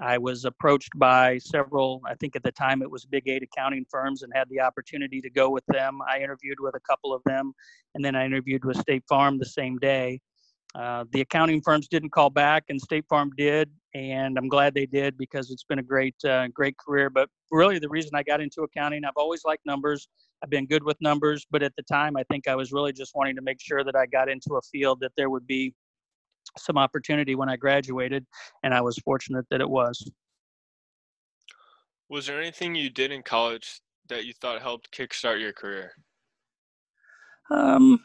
I 0.00 0.16
was 0.16 0.44
approached 0.44 0.90
by 0.96 1.38
several, 1.38 2.00
I 2.06 2.14
think 2.14 2.36
at 2.36 2.42
the 2.42 2.52
time 2.52 2.82
it 2.82 2.90
was 2.90 3.04
big 3.04 3.28
eight 3.28 3.42
accounting 3.42 3.84
firms, 3.90 4.22
and 4.22 4.32
had 4.34 4.48
the 4.48 4.60
opportunity 4.60 5.20
to 5.20 5.30
go 5.30 5.50
with 5.50 5.64
them. 5.68 5.98
I 6.08 6.18
interviewed 6.18 6.58
with 6.60 6.74
a 6.76 6.80
couple 6.80 7.12
of 7.12 7.22
them, 7.24 7.52
and 7.94 8.04
then 8.04 8.14
I 8.14 8.24
interviewed 8.24 8.64
with 8.64 8.78
State 8.78 9.04
Farm 9.08 9.38
the 9.38 9.46
same 9.46 9.76
day. 9.78 10.20
Uh, 10.74 11.04
the 11.12 11.22
accounting 11.22 11.60
firms 11.62 11.88
didn't 11.88 12.10
call 12.10 12.30
back, 12.30 12.64
and 12.68 12.80
State 12.80 13.06
Farm 13.08 13.30
did, 13.36 13.70
and 13.94 14.36
I'm 14.36 14.48
glad 14.48 14.74
they 14.74 14.86
did 14.86 15.16
because 15.16 15.50
it's 15.50 15.64
been 15.64 15.78
a 15.78 15.82
great, 15.82 16.14
uh, 16.24 16.48
great 16.48 16.76
career. 16.76 17.08
But 17.08 17.30
really, 17.50 17.78
the 17.78 17.88
reason 17.88 18.10
I 18.14 18.22
got 18.22 18.40
into 18.40 18.62
accounting, 18.62 19.04
I've 19.04 19.16
always 19.16 19.44
liked 19.44 19.64
numbers. 19.64 20.08
I've 20.42 20.50
been 20.50 20.66
good 20.66 20.84
with 20.84 20.96
numbers, 21.00 21.46
but 21.50 21.62
at 21.62 21.74
the 21.76 21.82
time, 21.84 22.16
I 22.16 22.22
think 22.24 22.46
I 22.46 22.54
was 22.54 22.70
really 22.70 22.92
just 22.92 23.12
wanting 23.14 23.34
to 23.36 23.42
make 23.42 23.60
sure 23.60 23.82
that 23.82 23.96
I 23.96 24.06
got 24.06 24.28
into 24.28 24.56
a 24.56 24.62
field 24.62 25.00
that 25.00 25.12
there 25.16 25.30
would 25.30 25.46
be 25.46 25.74
some 26.56 26.78
opportunity 26.78 27.34
when 27.34 27.48
I 27.48 27.56
graduated, 27.56 28.26
and 28.62 28.74
I 28.74 28.80
was 28.80 28.98
fortunate 28.98 29.46
that 29.50 29.60
it 29.60 29.68
was. 29.68 30.10
Was 32.08 32.26
there 32.26 32.40
anything 32.40 32.74
you 32.74 32.90
did 32.90 33.10
in 33.10 33.22
college 33.22 33.80
that 34.08 34.24
you 34.24 34.32
thought 34.34 34.62
helped 34.62 34.90
kickstart 34.92 35.40
your 35.40 35.52
career? 35.52 35.92
Um, 37.50 38.00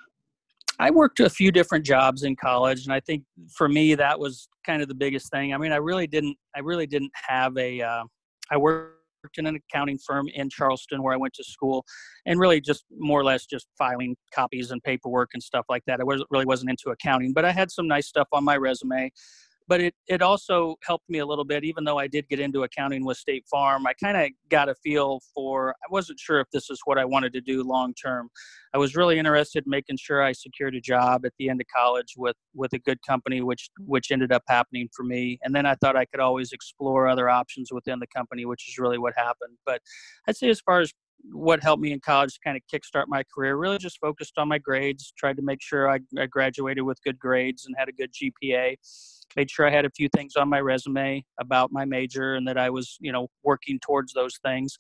I 0.80 0.92
worked 0.92 1.20
a 1.20 1.30
few 1.30 1.52
different 1.52 1.86
jobs 1.86 2.24
in 2.24 2.36
college, 2.36 2.86
and 2.86 2.94
I 2.94 3.00
think 3.00 3.24
for 3.56 3.70
me 3.70 3.96
that 3.96 4.20
was 4.20 4.48
kind 4.66 4.82
of 4.82 4.88
the 4.88 4.96
biggest 4.96 5.32
thing. 5.32 5.54
I 5.54 5.58
mean, 5.58 5.72
I 5.72 5.78
really 5.78 6.08
didn't, 6.08 6.38
I 6.56 6.60
really 6.60 6.88
didn't 6.88 7.12
have 7.28 7.56
a. 7.58 7.82
Uh, 7.82 8.04
I 8.52 8.58
worked 8.58 8.98
in 9.38 9.46
an 9.48 9.56
accounting 9.56 9.98
firm 9.98 10.28
in 10.34 10.50
Charleston 10.50 11.02
where 11.02 11.14
I 11.14 11.18
went 11.18 11.34
to 11.36 11.44
school, 11.44 11.86
and 12.26 12.40
really 12.40 12.60
just 12.60 12.86
more 12.98 13.20
or 13.20 13.24
less 13.24 13.46
just 13.46 13.68
filing 13.78 14.16
copies 14.34 14.72
and 14.72 14.82
paperwork 14.84 15.30
and 15.34 15.42
stuff 15.42 15.66
like 15.70 15.84
that. 15.88 16.00
I 16.00 16.04
was 16.04 16.24
really 16.30 16.46
wasn't 16.46 16.72
into 16.72 16.90
accounting, 16.90 17.34
but 17.34 17.46
I 17.46 17.52
had 17.52 17.72
some 17.72 17.88
nice 17.88 18.08
stuff 18.08 18.28
on 18.32 18.44
my 18.44 18.58
resume 18.58 19.12
but 19.68 19.82
it 19.82 19.96
it 20.08 20.22
also 20.22 20.76
helped 20.84 21.10
me 21.10 21.20
a 21.20 21.26
little 21.26 21.46
bit 21.46 21.64
even 21.64 21.84
though 21.84 21.98
i 21.98 22.08
did 22.08 22.28
get 22.30 22.40
into 22.40 22.64
accounting 22.64 23.06
with 23.06 23.18
state 23.18 23.46
farm 23.50 23.86
i 23.88 23.94
kind 23.94 24.18
of 24.18 24.30
got 24.50 24.70
a 24.70 24.76
feel 24.76 25.20
for 25.34 25.72
i 25.72 25.88
wasn't 25.92 26.20
sure 26.20 26.40
if 26.40 26.48
this 26.52 26.70
is 26.70 26.80
what 26.86 26.98
i 26.98 27.06
wanted 27.06 27.34
to 27.34 27.42
do 27.42 27.64
long 27.64 27.94
term. 27.94 28.30
I 28.74 28.80
was 28.80 28.96
really 28.96 29.20
interested 29.20 29.66
in 29.66 29.70
making 29.70 29.98
sure 29.98 30.24
i 30.24 30.32
secured 30.32 30.76
a 30.76 30.82
job 30.82 31.26
at 31.26 31.34
the 31.38 31.50
end 31.50 31.62
of 31.62 31.68
college 31.76 32.14
with 32.18 32.36
with 32.54 32.74
a 32.74 32.80
good 32.80 33.00
company 33.08 33.42
which 33.42 33.70
which 33.80 34.12
ended 34.12 34.32
up 34.32 34.44
happening 34.48 34.90
for 34.96 35.04
me 35.04 35.40
and 35.44 35.54
then 35.56 35.66
i 35.66 35.76
thought 35.76 35.96
i 35.96 36.06
could 36.06 36.20
always 36.20 36.52
explore 36.52 37.08
other 37.08 37.30
options 37.30 37.72
within 37.72 38.00
the 38.00 38.08
company 38.08 38.46
which 38.46 38.68
is 38.68 38.78
really 38.78 38.98
what 38.98 39.14
happened 39.16 39.58
but 39.66 39.82
i'd 40.28 40.36
say 40.36 40.50
as 40.50 40.60
far 40.60 40.80
as 40.82 40.92
what 41.32 41.64
helped 41.64 41.82
me 41.82 41.92
in 41.92 42.00
college 42.00 42.34
to 42.34 42.40
kind 42.44 42.58
of 42.58 42.64
kickstart 42.72 43.06
my 43.08 43.24
career 43.34 43.56
really 43.56 43.78
just 43.78 44.00
focused 44.00 44.34
on 44.38 44.48
my 44.48 44.58
grades 44.58 45.14
tried 45.18 45.38
to 45.38 45.42
make 45.42 45.62
sure 45.62 45.90
I, 45.90 46.00
I 46.20 46.26
graduated 46.26 46.84
with 46.84 47.02
good 47.04 47.18
grades 47.18 47.66
and 47.66 47.76
had 47.78 47.88
a 47.88 47.94
good 47.94 48.12
gpa 48.12 48.76
made 49.36 49.50
sure 49.50 49.68
I 49.68 49.72
had 49.72 49.86
a 49.86 49.90
few 49.90 50.10
things 50.10 50.36
on 50.36 50.50
my 50.50 50.60
resume 50.60 51.24
about 51.40 51.72
my 51.72 51.86
major 51.86 52.36
and 52.36 52.48
that 52.48 52.58
I 52.58 52.70
was, 52.70 52.98
you 53.00 53.12
know, 53.12 53.28
working 53.44 53.80
towards 53.80 54.14
those 54.14 54.38
things. 54.44 54.76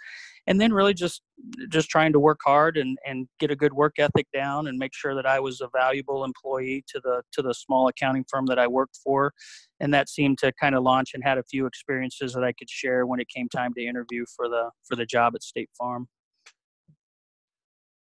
And 0.47 0.59
then 0.59 0.73
really 0.73 0.93
just 0.93 1.21
just 1.69 1.89
trying 1.89 2.13
to 2.13 2.19
work 2.19 2.39
hard 2.43 2.77
and, 2.77 2.97
and 3.05 3.27
get 3.39 3.51
a 3.51 3.55
good 3.55 3.73
work 3.73 3.93
ethic 3.97 4.27
down 4.33 4.67
and 4.67 4.77
make 4.77 4.93
sure 4.93 5.15
that 5.15 5.25
I 5.25 5.39
was 5.39 5.61
a 5.61 5.69
valuable 5.75 6.23
employee 6.23 6.83
to 6.89 6.99
the 7.03 7.21
to 7.31 7.41
the 7.41 7.53
small 7.53 7.87
accounting 7.87 8.25
firm 8.29 8.45
that 8.47 8.59
I 8.59 8.67
worked 8.67 8.99
for. 9.03 9.33
And 9.79 9.93
that 9.93 10.09
seemed 10.09 10.37
to 10.39 10.51
kind 10.59 10.75
of 10.75 10.83
launch 10.83 11.11
and 11.13 11.23
had 11.23 11.37
a 11.37 11.43
few 11.43 11.65
experiences 11.65 12.33
that 12.33 12.43
I 12.43 12.53
could 12.53 12.69
share 12.69 13.05
when 13.05 13.19
it 13.19 13.29
came 13.29 13.49
time 13.49 13.73
to 13.75 13.83
interview 13.83 14.25
for 14.35 14.49
the 14.49 14.69
for 14.87 14.95
the 14.95 15.05
job 15.05 15.33
at 15.35 15.43
State 15.43 15.69
Farm. 15.77 16.07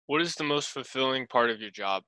What 0.07 0.21
is 0.21 0.35
the 0.35 0.43
most 0.43 0.69
fulfilling 0.69 1.25
part 1.25 1.49
of 1.49 1.61
your 1.61 1.71
job? 1.71 2.03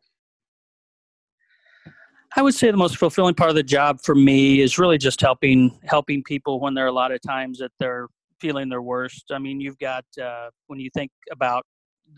I 2.35 2.41
would 2.41 2.53
say 2.53 2.69
the 2.69 2.77
most 2.77 2.97
fulfilling 2.97 3.35
part 3.35 3.49
of 3.49 3.55
the 3.55 3.63
job 3.63 4.01
for 4.01 4.13
me 4.13 4.61
is 4.61 4.77
really 4.77 4.97
just 4.97 5.21
helping 5.21 5.79
helping 5.85 6.23
people 6.23 6.59
when 6.59 6.73
there 6.73 6.85
are 6.85 6.89
a 6.89 6.93
lot 6.93 7.11
of 7.11 7.21
times 7.21 7.59
that 7.59 7.71
they're 7.79 8.07
feeling 8.39 8.69
their 8.69 8.81
worst. 8.81 9.25
I 9.31 9.39
mean, 9.39 9.59
you've 9.59 9.79
got 9.79 10.05
uh, 10.21 10.49
when 10.67 10.79
you 10.79 10.89
think 10.93 11.11
about 11.31 11.65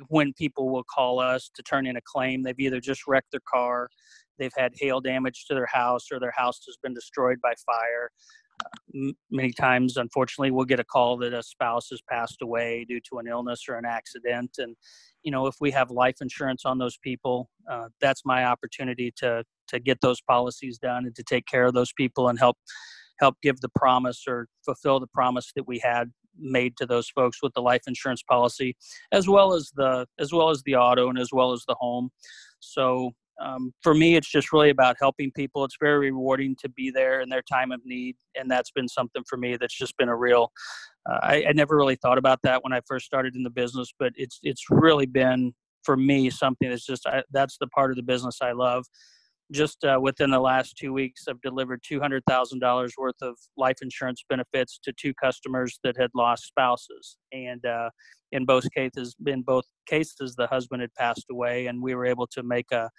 when 0.08 0.34
people 0.34 0.70
will 0.70 0.84
call 0.84 1.20
us 1.20 1.50
to 1.56 1.64
turn 1.64 1.86
in 1.88 1.96
a 1.96 2.02
claim, 2.02 2.44
they've 2.44 2.60
either 2.60 2.80
just 2.80 3.08
wrecked 3.08 3.32
their 3.32 3.42
car, 3.48 3.90
they've 4.38 4.54
had 4.58 4.74
hail 4.76 5.00
damage 5.00 5.46
to 5.48 5.54
their 5.54 5.68
house, 5.68 6.08
or 6.12 6.20
their 6.20 6.34
house 6.36 6.60
has 6.66 6.78
been 6.82 6.94
destroyed 6.94 7.40
by 7.42 7.54
fire. 7.66 8.10
Many 9.30 9.54
times, 9.54 9.98
unfortunately, 9.98 10.52
we'll 10.52 10.66
get 10.66 10.80
a 10.80 10.84
call 10.84 11.18
that 11.18 11.34
a 11.34 11.44
spouse 11.44 11.90
has 11.92 12.02
passed 12.10 12.42
away 12.42 12.86
due 12.88 13.00
to 13.10 13.20
an 13.20 13.28
illness 13.28 13.66
or 13.70 13.76
an 13.76 13.86
accident, 13.86 14.56
and 14.58 14.76
you 15.24 15.32
know 15.32 15.48
if 15.48 15.56
we 15.60 15.72
have 15.72 15.92
life 15.92 16.16
insurance 16.22 16.66
on 16.66 16.78
those 16.78 16.98
people 16.98 17.50
uh, 17.70 17.88
that's 18.00 18.22
my 18.26 18.46
opportunity 18.46 19.12
to 19.18 19.44
to 19.68 19.80
get 19.80 20.00
those 20.02 20.22
policies 20.22 20.78
done 20.78 21.06
and 21.06 21.16
to 21.16 21.24
take 21.24 21.46
care 21.46 21.66
of 21.66 21.74
those 21.74 21.92
people 21.94 22.30
and 22.30 22.40
help 22.40 22.58
help 23.20 23.36
give 23.42 23.60
the 23.62 23.70
promise 23.70 24.24
or 24.28 24.48
fulfill 24.66 25.00
the 25.00 25.08
promise 25.08 25.52
that 25.56 25.68
we 25.68 25.80
had 25.80 26.12
made 26.38 26.78
to 26.78 26.86
those 26.86 27.10
folks 27.10 27.40
with 27.44 27.54
the 27.54 27.62
life 27.62 27.82
insurance 27.86 28.24
policy 28.24 28.76
as 29.12 29.28
well 29.28 29.54
as 29.54 29.72
the 29.76 30.08
as 30.20 30.32
well 30.32 30.50
as 30.50 30.64
the 30.64 30.76
auto 30.76 31.10
and 31.10 31.20
as 31.20 31.30
well 31.32 31.52
as 31.52 31.64
the 31.68 31.76
home. 31.80 32.10
So 32.60 33.12
um, 33.42 33.74
for 33.82 33.94
me 33.94 34.16
it's 34.16 34.30
just 34.30 34.52
really 34.52 34.70
about 34.70 34.96
helping 35.00 35.32
people 35.32 35.64
it's 35.64 35.78
very 35.80 36.12
rewarding 36.12 36.56
to 36.60 36.70
be 36.70 36.92
there 36.92 37.22
in 37.22 37.30
their 37.30 37.42
time 37.42 37.72
of 37.72 37.80
need 37.86 38.16
and 38.36 38.50
that's 38.50 38.72
been 38.72 38.88
something 38.88 39.24
for 39.28 39.38
me 39.38 39.58
that's 39.58 39.78
just 39.78 39.96
been 39.98 40.10
a 40.10 40.16
real 40.16 40.52
uh, 41.10 41.20
I, 41.22 41.46
I 41.50 41.52
never 41.54 41.76
really 41.76 41.96
thought 41.96 42.18
about 42.18 42.40
that 42.44 42.64
when 42.64 42.74
i 42.74 42.82
first 42.88 43.06
started 43.06 43.36
in 43.36 43.44
the 43.44 43.50
business 43.50 43.94
but 43.98 44.14
it's 44.16 44.40
it's 44.44 44.66
really 44.70 45.06
been 45.06 45.54
for 45.84 45.96
me 45.96 46.30
something 46.30 46.70
that's 46.70 46.86
just 46.86 47.06
I, 47.08 47.24
that's 47.32 47.58
the 47.60 47.68
part 47.68 47.92
of 47.92 47.98
the 47.98 48.04
business 48.04 48.40
i 48.42 48.52
love 48.52 48.86
just 49.52 49.84
uh, 49.84 50.00
within 50.02 50.30
the 50.30 50.40
last 50.40 50.78
two 50.78 50.94
weeks, 50.94 51.26
I've 51.28 51.42
delivered 51.42 51.82
$200,000 51.82 52.90
worth 52.98 53.16
of 53.22 53.36
life 53.58 53.78
insurance 53.82 54.24
benefits 54.30 54.80
to 54.84 54.94
two 54.94 55.14
customers 55.16 55.80
that 55.84 55.96
had 55.98 56.12
lost 56.16 56.46
spouses. 56.46 57.18
And 57.32 57.66
uh, 57.66 57.90
in 58.32 58.46
both 58.46 58.70
cases, 58.72 59.16
in 59.26 59.42
both 59.42 59.66
cases, 59.88 60.36
the 60.36 60.48
husband 60.48 60.82
had 60.82 60.94
passed 60.96 61.26
away, 61.32 61.68
and 61.68 61.82
we 61.82 61.96
were 61.96 62.06
able 62.06 62.28
to 62.28 62.44
make 62.44 62.72
a 62.72 62.90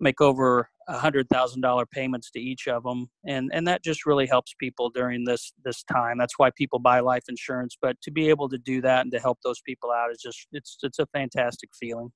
make 0.00 0.20
over 0.20 0.68
a 0.88 0.98
hundred 0.98 1.28
thousand 1.28 1.60
dollar 1.60 1.86
payments 1.86 2.30
to 2.30 2.40
each 2.40 2.66
of 2.66 2.82
them 2.82 3.08
and 3.26 3.50
and 3.52 3.66
that 3.66 3.84
just 3.84 4.06
really 4.06 4.26
helps 4.26 4.54
people 4.58 4.90
during 4.90 5.24
this 5.24 5.52
this 5.64 5.82
time 5.84 6.18
that's 6.18 6.38
why 6.38 6.50
people 6.56 6.78
buy 6.78 7.00
life 7.00 7.24
insurance 7.28 7.76
but 7.80 8.00
to 8.02 8.10
be 8.10 8.28
able 8.28 8.48
to 8.48 8.58
do 8.58 8.80
that 8.80 9.02
and 9.02 9.12
to 9.12 9.20
help 9.20 9.38
those 9.44 9.60
people 9.64 9.90
out 9.90 10.10
is 10.10 10.20
just 10.20 10.46
it's 10.52 10.78
it's 10.82 10.98
a 10.98 11.06
fantastic 11.06 11.70
feeling 11.78 12.10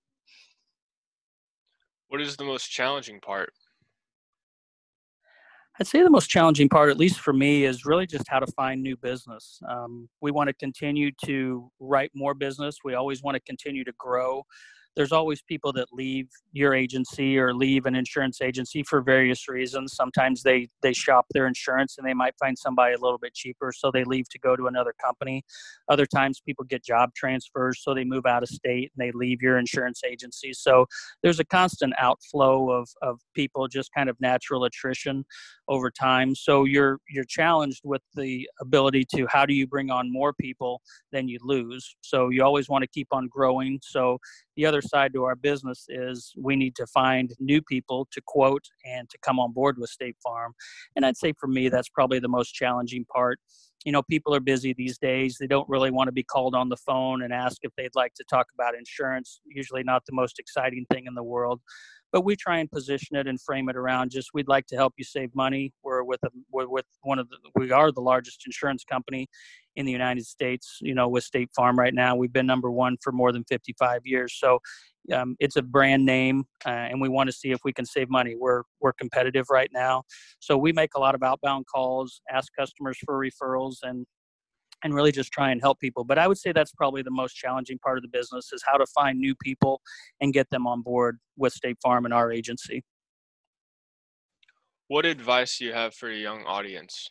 what 2.09 2.21
is 2.21 2.37
the 2.37 2.45
most 2.45 2.67
challenging 2.69 3.21
part 3.21 3.51
I'd 5.81 5.89
say 5.89 6.05
the 6.05 6.11
most 6.11 6.31
challenging 6.31 6.69
part, 6.69 6.89
at 6.91 6.99
least 6.99 7.19
for 7.19 7.33
me, 7.33 7.65
is 7.65 7.85
really 7.85 8.07
just 8.07 8.29
how 8.29 8.39
to 8.39 8.47
find 8.53 8.81
new 8.81 8.97
business. 8.97 9.59
Um, 9.69 10.09
we 10.21 10.31
want 10.31 10.47
to 10.47 10.55
continue 10.55 11.11
to 11.25 11.69
write 11.81 12.13
more 12.15 12.33
business. 12.33 12.77
We 12.85 12.95
always 12.95 13.25
want 13.25 13.35
to 13.35 13.41
continue 13.41 13.83
to 13.83 13.93
grow 13.99 14.45
there's 14.97 15.13
always 15.13 15.43
people 15.43 15.73
that 15.73 15.89
leave 15.93 16.29
your 16.53 16.75
agency 16.75 17.39
or 17.39 17.53
leave 17.55 17.87
an 17.87 17.95
insurance 17.95 18.41
agency 18.41 18.83
for 18.83 19.03
various 19.03 19.49
reasons. 19.49 19.95
Sometimes 19.95 20.43
they 20.43 20.69
they 20.83 20.93
shop 20.93 21.27
their 21.33 21.47
insurance 21.47 21.97
and 21.99 22.07
they 22.07 22.15
might 22.15 22.35
find 22.39 22.57
somebody 22.57 22.95
a 22.95 22.99
little 22.99 23.19
bit 23.19 23.35
cheaper, 23.35 23.73
so 23.73 23.91
they 23.91 24.05
leave 24.05 24.29
to 24.31 24.39
go 24.39 24.57
to 24.57 24.67
another 24.67 24.95
company. 25.03 25.43
Other 25.89 26.07
times 26.07 26.41
people 26.41 26.65
get 26.65 26.85
job 26.85 27.11
transfers, 27.15 27.83
so 27.83 27.95
they 27.95 28.05
move 28.05 28.27
out 28.27 28.43
of 28.43 28.49
state 28.49 28.93
and 28.97 29.07
they 29.07 29.13
leave 29.13 29.43
your 29.43 29.59
insurance 29.59 30.03
agency. 30.05 30.53
So 30.53 30.87
there's 31.23 31.41
a 31.41 31.45
constant 31.45 31.95
outflow 31.99 32.71
of 32.71 32.89
of 33.03 33.21
people, 33.35 33.67
just 33.69 33.91
kind 33.95 34.09
of 34.09 34.17
natural 34.21 34.65
attrition 34.65 35.25
over 35.69 35.91
time. 35.91 36.35
So 36.35 36.65
you're 36.65 36.99
you're 37.09 37.25
challenged 37.25 37.81
with 37.85 38.03
the 38.15 38.49
ability 38.61 39.07
to 39.17 39.27
how 39.29 39.45
do 39.47 39.55
you 39.55 39.67
bring 39.67 39.91
on 39.91 40.13
more 40.13 40.33
people 40.33 40.81
than 41.13 41.29
you 41.29 41.39
lose. 41.43 41.97
So 42.01 42.29
you 42.29 42.45
always 42.45 42.69
want 42.69 42.83
to 42.83 42.89
keep 42.89 43.09
on 43.13 43.29
growing. 43.29 43.81
So 43.83 44.19
the 44.57 44.67
other 44.67 44.83
side 44.89 45.13
to 45.15 45.25
our 45.25 45.35
business 45.35 45.87
is 45.89 46.33
we 46.37 46.57
need 46.57 46.75
to 46.77 46.87
find 46.87 47.33
new 47.41 47.63
people 47.63 48.07
to 48.13 48.21
quote 48.27 48.65
and 48.85 49.09
to 49.11 49.19
come 49.23 49.39
on 49.39 49.53
board 49.53 49.77
with 49.79 49.91
State 49.91 50.17
Farm. 50.23 50.55
And 50.97 51.05
I'd 51.05 51.17
say 51.17 51.33
for 51.39 51.47
me, 51.47 51.69
that's 51.69 51.89
probably 51.89 52.19
the 52.19 52.29
most 52.29 52.53
challenging 52.53 53.05
part. 53.07 53.39
You 53.85 53.93
know, 53.93 54.03
people 54.03 54.35
are 54.35 54.41
busy 54.41 54.73
these 54.73 54.97
days. 54.99 55.37
They 55.39 55.47
don't 55.47 55.69
really 55.69 55.91
want 55.91 56.09
to 56.09 56.13
be 56.13 56.23
called 56.23 56.55
on 56.55 56.69
the 56.69 56.77
phone 56.77 57.23
and 57.23 57.33
ask 57.33 57.59
if 57.63 57.73
they'd 57.77 57.95
like 57.95 58.15
to 58.15 58.25
talk 58.25 58.47
about 58.55 58.75
insurance. 58.75 59.41
Usually, 59.47 59.83
not 59.83 60.03
the 60.07 60.15
most 60.15 60.39
exciting 60.39 60.87
thing 60.91 61.05
in 61.07 61.15
the 61.15 61.23
world 61.23 61.61
but 62.15 62.25
we 62.25 62.37
try 62.37 62.59
and 62.59 62.71
position 62.71 63.17
it 63.17 63.27
and 63.27 63.41
frame 63.41 63.69
it 63.69 63.75
around 63.75 64.13
just 64.13 64.31
we'd 64.33 64.47
like 64.47 64.67
to 64.69 64.77
help 64.77 64.95
you 64.97 65.03
save 65.03 65.35
money. 65.35 65.73
We're 65.83 66.05
with 66.05 66.21
a, 66.23 66.29
we're 66.53 66.69
with 66.69 66.87
one 67.03 67.19
of 67.19 67.29
the 67.29 67.39
we 67.57 67.73
are 67.73 67.91
the 67.91 68.01
largest 68.01 68.45
insurance 68.47 68.85
company 68.85 69.27
in 69.75 69.85
the 69.85 69.91
United 69.91 70.25
States. 70.25 70.79
You 70.81 70.95
know, 70.95 71.09
with 71.09 71.25
State 71.25 71.51
Farm 71.57 71.77
right 71.77 71.93
now, 71.93 72.15
we've 72.15 72.33
been 72.33 72.47
number 72.47 72.71
one 72.71 72.99
for 73.03 73.11
more 73.11 73.33
than 73.33 73.43
55 73.49 74.03
years. 74.05 74.39
So 74.39 74.61
um, 75.13 75.35
it's 75.41 75.57
a 75.57 75.63
brand 75.63 76.07
name, 76.07 76.45
uh, 76.65 76.69
and 76.69 77.01
we 77.01 77.09
want 77.09 77.31
to 77.31 77.33
see 77.33 77.51
if 77.51 77.59
we 77.65 77.73
can 77.73 77.85
save 77.85 78.09
money. 78.09 78.37
We're 78.39 78.63
we're 78.81 78.93
competitive 78.93 79.47
right 79.51 79.71
now, 79.75 80.05
so 80.39 80.57
we 80.57 80.73
make 80.73 80.95
a 80.95 81.01
lot 81.01 81.17
of 81.17 81.25
outbound 81.25 81.67
calls, 81.67 82.21
ask 82.31 82.53
customers 82.57 82.97
for 83.05 83.19
referrals, 83.19 83.79
and 83.83 84.07
and 84.85 84.95
really 84.95 85.11
just 85.11 85.33
try 85.33 85.51
and 85.51 85.61
help 85.61 85.81
people. 85.81 86.05
But 86.05 86.19
I 86.19 86.29
would 86.29 86.39
say 86.39 86.53
that's 86.53 86.73
probably 86.73 87.03
the 87.03 87.11
most 87.11 87.35
challenging 87.35 87.79
part 87.79 87.97
of 87.97 88.03
the 88.03 88.09
business 88.09 88.53
is 88.53 88.63
how 88.67 88.77
to 88.77 88.87
find 88.87 89.19
new 89.19 89.35
people 89.35 89.81
and 90.21 90.33
get 90.33 90.49
them 90.51 90.67
on 90.67 90.83
board 90.83 91.19
with 91.37 91.55
State 91.55 91.79
Farm 91.83 92.05
and 92.05 92.13
our 92.13 92.31
agency. 92.31 92.85
What 94.89 95.07
advice 95.07 95.59
do 95.59 95.65
you 95.65 95.73
have 95.73 95.95
for 95.95 96.11
a 96.11 96.15
young 96.17 96.45
audience? 96.45 97.09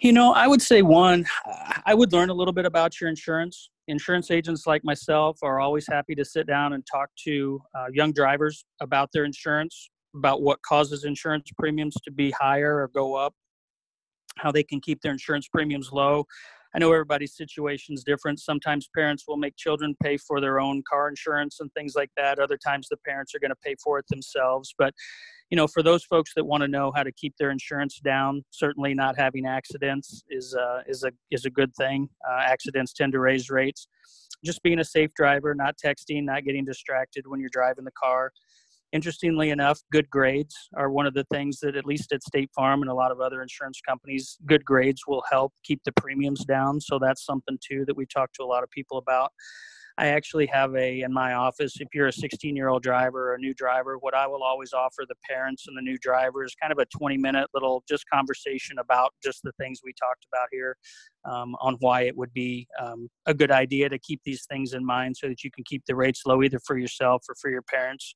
You 0.00 0.12
know, 0.12 0.32
I 0.32 0.46
would 0.46 0.62
say 0.62 0.82
one, 0.82 1.26
I 1.84 1.94
would 1.94 2.12
learn 2.12 2.30
a 2.30 2.34
little 2.34 2.52
bit 2.52 2.66
about 2.66 3.00
your 3.00 3.10
insurance. 3.10 3.70
Insurance 3.88 4.30
agents 4.30 4.66
like 4.66 4.84
myself 4.84 5.38
are 5.42 5.60
always 5.60 5.86
happy 5.88 6.14
to 6.14 6.24
sit 6.24 6.46
down 6.46 6.74
and 6.74 6.86
talk 6.86 7.08
to 7.24 7.60
uh, 7.76 7.86
young 7.92 8.12
drivers 8.12 8.64
about 8.80 9.10
their 9.12 9.24
insurance, 9.24 9.90
about 10.14 10.42
what 10.42 10.62
causes 10.62 11.04
insurance 11.04 11.50
premiums 11.58 11.94
to 12.04 12.12
be 12.12 12.30
higher 12.30 12.76
or 12.76 12.88
go 12.88 13.14
up 13.14 13.34
how 14.36 14.50
they 14.52 14.62
can 14.62 14.80
keep 14.80 15.00
their 15.00 15.12
insurance 15.12 15.48
premiums 15.48 15.90
low, 15.92 16.26
I 16.74 16.80
know 16.80 16.92
everybody's 16.92 17.36
situation 17.36 17.94
is 17.94 18.02
different. 18.02 18.40
Sometimes 18.40 18.88
parents 18.96 19.24
will 19.28 19.36
make 19.36 19.56
children 19.56 19.94
pay 20.02 20.16
for 20.16 20.40
their 20.40 20.58
own 20.58 20.82
car 20.90 21.08
insurance 21.08 21.60
and 21.60 21.72
things 21.72 21.94
like 21.94 22.10
that. 22.16 22.40
Other 22.40 22.56
times 22.58 22.88
the 22.88 22.96
parents 23.06 23.32
are 23.32 23.38
going 23.38 23.52
to 23.52 23.56
pay 23.64 23.76
for 23.82 24.00
it 24.00 24.06
themselves. 24.10 24.74
But 24.76 24.92
you 25.50 25.56
know, 25.56 25.68
for 25.68 25.84
those 25.84 26.02
folks 26.04 26.32
that 26.34 26.44
want 26.44 26.62
to 26.62 26.68
know 26.68 26.90
how 26.96 27.04
to 27.04 27.12
keep 27.12 27.34
their 27.38 27.50
insurance 27.50 28.00
down, 28.00 28.44
certainly 28.50 28.92
not 28.92 29.16
having 29.16 29.46
accidents 29.46 30.24
is 30.28 30.56
uh, 30.56 30.80
is 30.88 31.04
a 31.04 31.12
is 31.30 31.44
a 31.44 31.50
good 31.50 31.72
thing. 31.76 32.08
Uh, 32.28 32.40
accidents 32.40 32.92
tend 32.92 33.12
to 33.12 33.20
raise 33.20 33.50
rates. 33.50 33.86
Just 34.44 34.62
being 34.64 34.80
a 34.80 34.84
safe 34.84 35.10
driver, 35.14 35.54
not 35.54 35.76
texting, 35.78 36.24
not 36.24 36.42
getting 36.42 36.64
distracted 36.64 37.24
when 37.28 37.38
you're 37.38 37.50
driving 37.52 37.84
the 37.84 37.92
car. 37.92 38.32
Interestingly 38.94 39.50
enough, 39.50 39.80
good 39.90 40.08
grades 40.08 40.54
are 40.76 40.88
one 40.88 41.04
of 41.04 41.14
the 41.14 41.24
things 41.24 41.58
that, 41.58 41.74
at 41.74 41.84
least 41.84 42.12
at 42.12 42.22
State 42.22 42.48
Farm 42.54 42.80
and 42.80 42.88
a 42.88 42.94
lot 42.94 43.10
of 43.10 43.20
other 43.20 43.42
insurance 43.42 43.80
companies, 43.80 44.38
good 44.46 44.64
grades 44.64 45.02
will 45.08 45.24
help 45.28 45.52
keep 45.64 45.82
the 45.84 45.90
premiums 45.92 46.44
down. 46.44 46.80
So 46.80 47.00
that's 47.00 47.26
something 47.26 47.58
too 47.60 47.84
that 47.88 47.96
we 47.96 48.06
talk 48.06 48.32
to 48.34 48.44
a 48.44 48.46
lot 48.46 48.62
of 48.62 48.70
people 48.70 48.98
about. 48.98 49.32
I 49.98 50.08
actually 50.08 50.46
have 50.46 50.76
a 50.76 51.00
in 51.00 51.12
my 51.12 51.34
office. 51.34 51.80
If 51.80 51.88
you're 51.92 52.06
a 52.06 52.12
16 52.12 52.54
year 52.54 52.68
old 52.68 52.84
driver 52.84 53.30
or 53.30 53.34
a 53.34 53.38
new 53.38 53.52
driver, 53.52 53.96
what 53.98 54.14
I 54.14 54.28
will 54.28 54.44
always 54.44 54.72
offer 54.72 55.04
the 55.08 55.16
parents 55.28 55.64
and 55.66 55.76
the 55.76 55.82
new 55.82 55.98
drivers 55.98 56.54
kind 56.60 56.72
of 56.72 56.78
a 56.78 56.86
20 56.86 57.16
minute 57.16 57.48
little 57.52 57.82
just 57.88 58.04
conversation 58.08 58.78
about 58.78 59.12
just 59.24 59.42
the 59.42 59.52
things 59.58 59.80
we 59.84 59.92
talked 59.92 60.26
about 60.32 60.46
here, 60.52 60.76
um, 61.24 61.56
on 61.60 61.76
why 61.80 62.02
it 62.02 62.16
would 62.16 62.32
be 62.32 62.68
um, 62.80 63.08
a 63.26 63.34
good 63.34 63.50
idea 63.50 63.88
to 63.88 63.98
keep 63.98 64.20
these 64.24 64.46
things 64.46 64.72
in 64.72 64.86
mind 64.86 65.16
so 65.16 65.26
that 65.28 65.42
you 65.42 65.50
can 65.50 65.64
keep 65.64 65.82
the 65.86 65.96
rates 65.96 66.22
low 66.24 66.44
either 66.44 66.60
for 66.64 66.78
yourself 66.78 67.24
or 67.28 67.34
for 67.40 67.50
your 67.50 67.62
parents. 67.62 68.14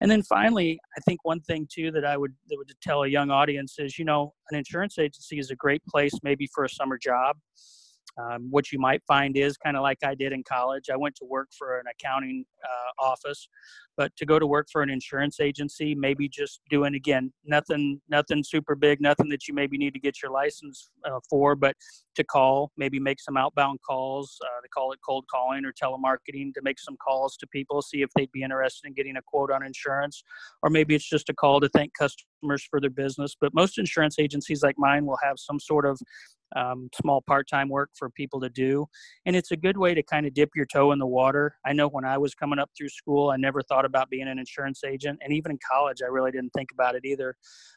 And 0.00 0.10
then 0.10 0.22
finally, 0.22 0.78
I 0.96 1.00
think 1.00 1.20
one 1.22 1.40
thing 1.40 1.66
too 1.72 1.90
that 1.92 2.04
I 2.04 2.16
would 2.16 2.34
that 2.48 2.56
would 2.58 2.70
tell 2.82 3.04
a 3.04 3.08
young 3.08 3.30
audience 3.30 3.76
is, 3.78 3.98
you 3.98 4.04
know, 4.04 4.34
an 4.50 4.58
insurance 4.58 4.98
agency 4.98 5.38
is 5.38 5.50
a 5.50 5.56
great 5.56 5.82
place 5.86 6.12
maybe 6.22 6.48
for 6.54 6.64
a 6.64 6.68
summer 6.68 6.98
job. 6.98 7.36
Um, 8.18 8.48
what 8.50 8.72
you 8.72 8.78
might 8.78 9.02
find 9.06 9.36
is 9.36 9.56
kind 9.56 9.76
of 9.76 9.82
like 9.82 9.98
I 10.04 10.14
did 10.14 10.32
in 10.32 10.42
college. 10.42 10.84
I 10.92 10.96
went 10.96 11.14
to 11.16 11.24
work 11.24 11.48
for 11.56 11.78
an 11.78 11.84
accounting 11.90 12.44
uh, 12.64 13.04
office, 13.04 13.48
but 13.96 14.14
to 14.16 14.26
go 14.26 14.38
to 14.38 14.46
work 14.46 14.68
for 14.72 14.82
an 14.82 14.90
insurance 14.90 15.40
agency, 15.40 15.94
maybe 15.94 16.28
just 16.28 16.60
doing 16.70 16.94
again 16.94 17.32
nothing, 17.44 18.00
nothing 18.08 18.42
super 18.42 18.74
big, 18.74 19.00
nothing 19.00 19.28
that 19.28 19.46
you 19.46 19.54
maybe 19.54 19.76
need 19.76 19.94
to 19.94 20.00
get 20.00 20.22
your 20.22 20.32
license 20.32 20.90
uh, 21.04 21.20
for, 21.28 21.54
but 21.54 21.76
to 22.14 22.24
call, 22.24 22.72
maybe 22.76 22.98
make 22.98 23.20
some 23.20 23.36
outbound 23.36 23.78
calls. 23.86 24.38
Uh, 24.42 24.60
they 24.62 24.68
call 24.68 24.92
it 24.92 24.98
cold 25.06 25.26
calling 25.30 25.64
or 25.64 25.72
telemarketing 25.72 26.54
to 26.54 26.62
make 26.62 26.78
some 26.78 26.96
calls 26.96 27.36
to 27.36 27.46
people, 27.46 27.82
see 27.82 28.02
if 28.02 28.10
they'd 28.16 28.32
be 28.32 28.42
interested 28.42 28.86
in 28.86 28.94
getting 28.94 29.16
a 29.16 29.22
quote 29.22 29.50
on 29.50 29.64
insurance, 29.64 30.22
or 30.62 30.70
maybe 30.70 30.94
it's 30.94 31.08
just 31.08 31.28
a 31.28 31.34
call 31.34 31.60
to 31.60 31.68
thank 31.68 31.92
customers 31.94 32.66
for 32.70 32.80
their 32.80 32.90
business. 32.90 33.36
But 33.38 33.54
most 33.54 33.78
insurance 33.78 34.18
agencies 34.18 34.62
like 34.62 34.76
mine 34.78 35.04
will 35.06 35.18
have 35.22 35.38
some 35.38 35.60
sort 35.60 35.84
of 35.84 36.00
um, 36.54 36.88
small 36.94 37.22
part-time 37.22 37.68
work 37.68 37.90
for 37.94 38.08
people 38.10 38.40
to 38.40 38.48
do 38.48 38.86
and 39.24 39.34
it's 39.34 39.50
a 39.50 39.56
good 39.56 39.76
way 39.76 39.94
to 39.94 40.02
kind 40.02 40.26
of 40.26 40.34
dip 40.34 40.50
your 40.54 40.66
toe 40.66 40.92
in 40.92 40.98
the 40.98 41.06
water. 41.06 41.56
I 41.64 41.72
know 41.72 41.88
when 41.88 42.04
i 42.04 42.16
was 42.18 42.34
coming 42.34 42.58
up 42.58 42.70
through 42.76 42.88
school 42.88 43.30
i 43.30 43.36
never 43.36 43.62
thought 43.62 43.84
about 43.84 44.10
being 44.10 44.28
an 44.28 44.38
insurance 44.38 44.84
agent 44.84 45.18
and 45.22 45.32
even 45.32 45.52
in 45.52 45.58
college 45.70 45.98
i 46.02 46.06
really 46.06 46.30
didn't 46.30 46.50
think 46.50 46.70
about 46.72 46.94
it 46.94 47.04
either. 47.04 47.34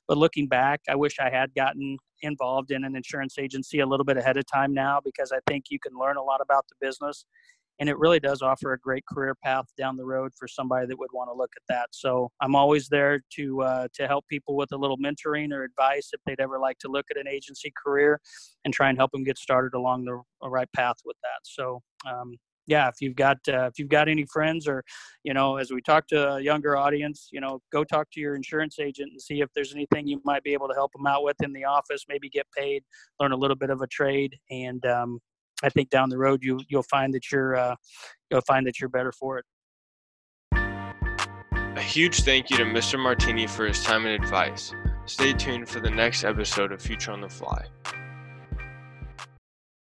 But 0.08 0.18
looking 0.18 0.48
back 0.48 0.82
i 0.90 0.96
wish 0.96 1.20
i 1.20 1.30
had 1.30 1.54
gotten 1.56 1.98
involved 2.22 2.72
in 2.72 2.84
an 2.84 2.96
insurance 2.96 3.38
agency 3.40 3.80
a 3.80 3.86
little 3.86 4.04
bit 4.04 4.18
ahead 4.18 4.38
of 4.38 4.46
time 4.46 4.74
now 4.74 5.00
because 5.04 5.32
i 5.32 5.40
think 5.48 5.66
you 5.70 5.80
can 5.80 5.98
learn 5.98 6.18
a 6.18 6.24
lot 6.24 6.42
about 6.42 6.66
the 6.68 6.76
business 6.86 7.26
and 7.80 7.90
it 7.90 7.98
really 7.98 8.20
does 8.20 8.42
offer 8.42 8.74
a 8.74 8.80
great 8.80 9.04
career 9.12 9.36
path 9.44 9.66
down 9.78 9.98
the 9.98 10.06
road 10.06 10.32
for 10.38 10.48
somebody 10.48 10.88
that 10.88 11.00
would 11.00 11.12
want 11.14 11.30
to 11.30 11.34
look 11.34 11.52
at 11.56 11.64
that. 11.70 11.88
So 11.92 12.30
I'm 12.42 12.56
always 12.56 12.88
there 12.90 13.22
to 13.36 13.62
uh, 13.62 13.88
to 13.94 14.08
help 14.08 14.28
people 14.28 14.56
with 14.56 14.72
a 14.72 14.78
little 14.78 14.98
mentoring 14.98 15.52
or 15.52 15.64
advice 15.64 16.10
if 16.14 16.22
they'd 16.26 16.42
ever 16.42 16.60
like 16.60 16.78
to 16.80 16.90
look 16.90 17.06
at 17.12 17.18
an 17.18 17.28
agency 17.28 17.72
career, 17.84 18.20
and 18.66 18.74
try 18.74 18.90
and 18.90 18.98
help 18.98 19.12
them 19.12 19.24
get 19.24 19.38
started 19.38 19.74
along 19.74 20.06
the 20.06 20.22
right 20.48 20.70
path 20.76 20.98
with 21.06 21.18
that. 21.24 21.40
So. 21.44 21.82
Um, 22.08 22.36
yeah, 22.70 22.88
if 22.88 22.96
you've 23.02 23.16
got 23.16 23.38
uh, 23.48 23.66
if 23.66 23.80
you've 23.80 23.90
got 23.90 24.08
any 24.08 24.26
friends 24.32 24.68
or, 24.68 24.84
you 25.24 25.34
know, 25.34 25.58
as 25.58 25.72
we 25.72 25.82
talk 25.82 26.06
to 26.10 26.34
a 26.36 26.40
younger 26.40 26.78
audience, 26.78 27.28
you 27.32 27.42
know, 27.42 27.60
go 27.74 27.84
talk 27.84 28.08
to 28.12 28.20
your 28.20 28.36
insurance 28.36 28.78
agent 28.80 29.10
and 29.12 29.20
see 29.20 29.42
if 29.42 29.50
there's 29.56 29.74
anything 29.74 30.08
you 30.08 30.22
might 30.24 30.44
be 30.44 30.54
able 30.54 30.68
to 30.68 30.76
help 30.76 30.92
them 30.94 31.08
out 31.08 31.24
with 31.24 31.36
in 31.42 31.52
the 31.52 31.66
office. 31.66 32.06
Maybe 32.08 32.30
get 32.30 32.46
paid, 32.56 32.84
learn 33.20 33.32
a 33.32 33.36
little 33.36 33.56
bit 33.56 33.72
of 33.72 33.82
a 33.82 33.88
trade, 33.88 34.36
and 34.52 34.86
um, 34.86 35.20
I 35.64 35.70
think 35.70 35.90
down 35.90 36.10
the 36.10 36.18
road 36.18 36.44
you 36.44 36.60
you'll 36.68 36.84
find 36.84 37.14
that 37.14 37.32
you're 37.32 37.56
uh, 37.56 37.76
you'll 38.30 38.42
find 38.42 38.66
that 38.68 38.80
you're 38.80 38.90
better 38.90 39.12
for 39.12 39.40
it. 39.40 39.46
A 41.76 41.82
huge 41.82 42.22
thank 42.22 42.50
you 42.50 42.58
to 42.58 42.66
Mr. 42.66 43.00
Marteeny 43.00 43.50
for 43.50 43.66
his 43.66 43.82
time 43.84 44.06
and 44.06 44.22
advice. 44.22 44.74
Stay 45.06 45.34
tuned 45.34 45.70
for 45.70 45.80
the 45.80 45.90
next 45.90 46.24
episode 46.24 46.72
of 46.72 46.82
Future 46.82 47.12
on 47.12 47.22
the 47.22 47.30
Fly. 47.30 47.66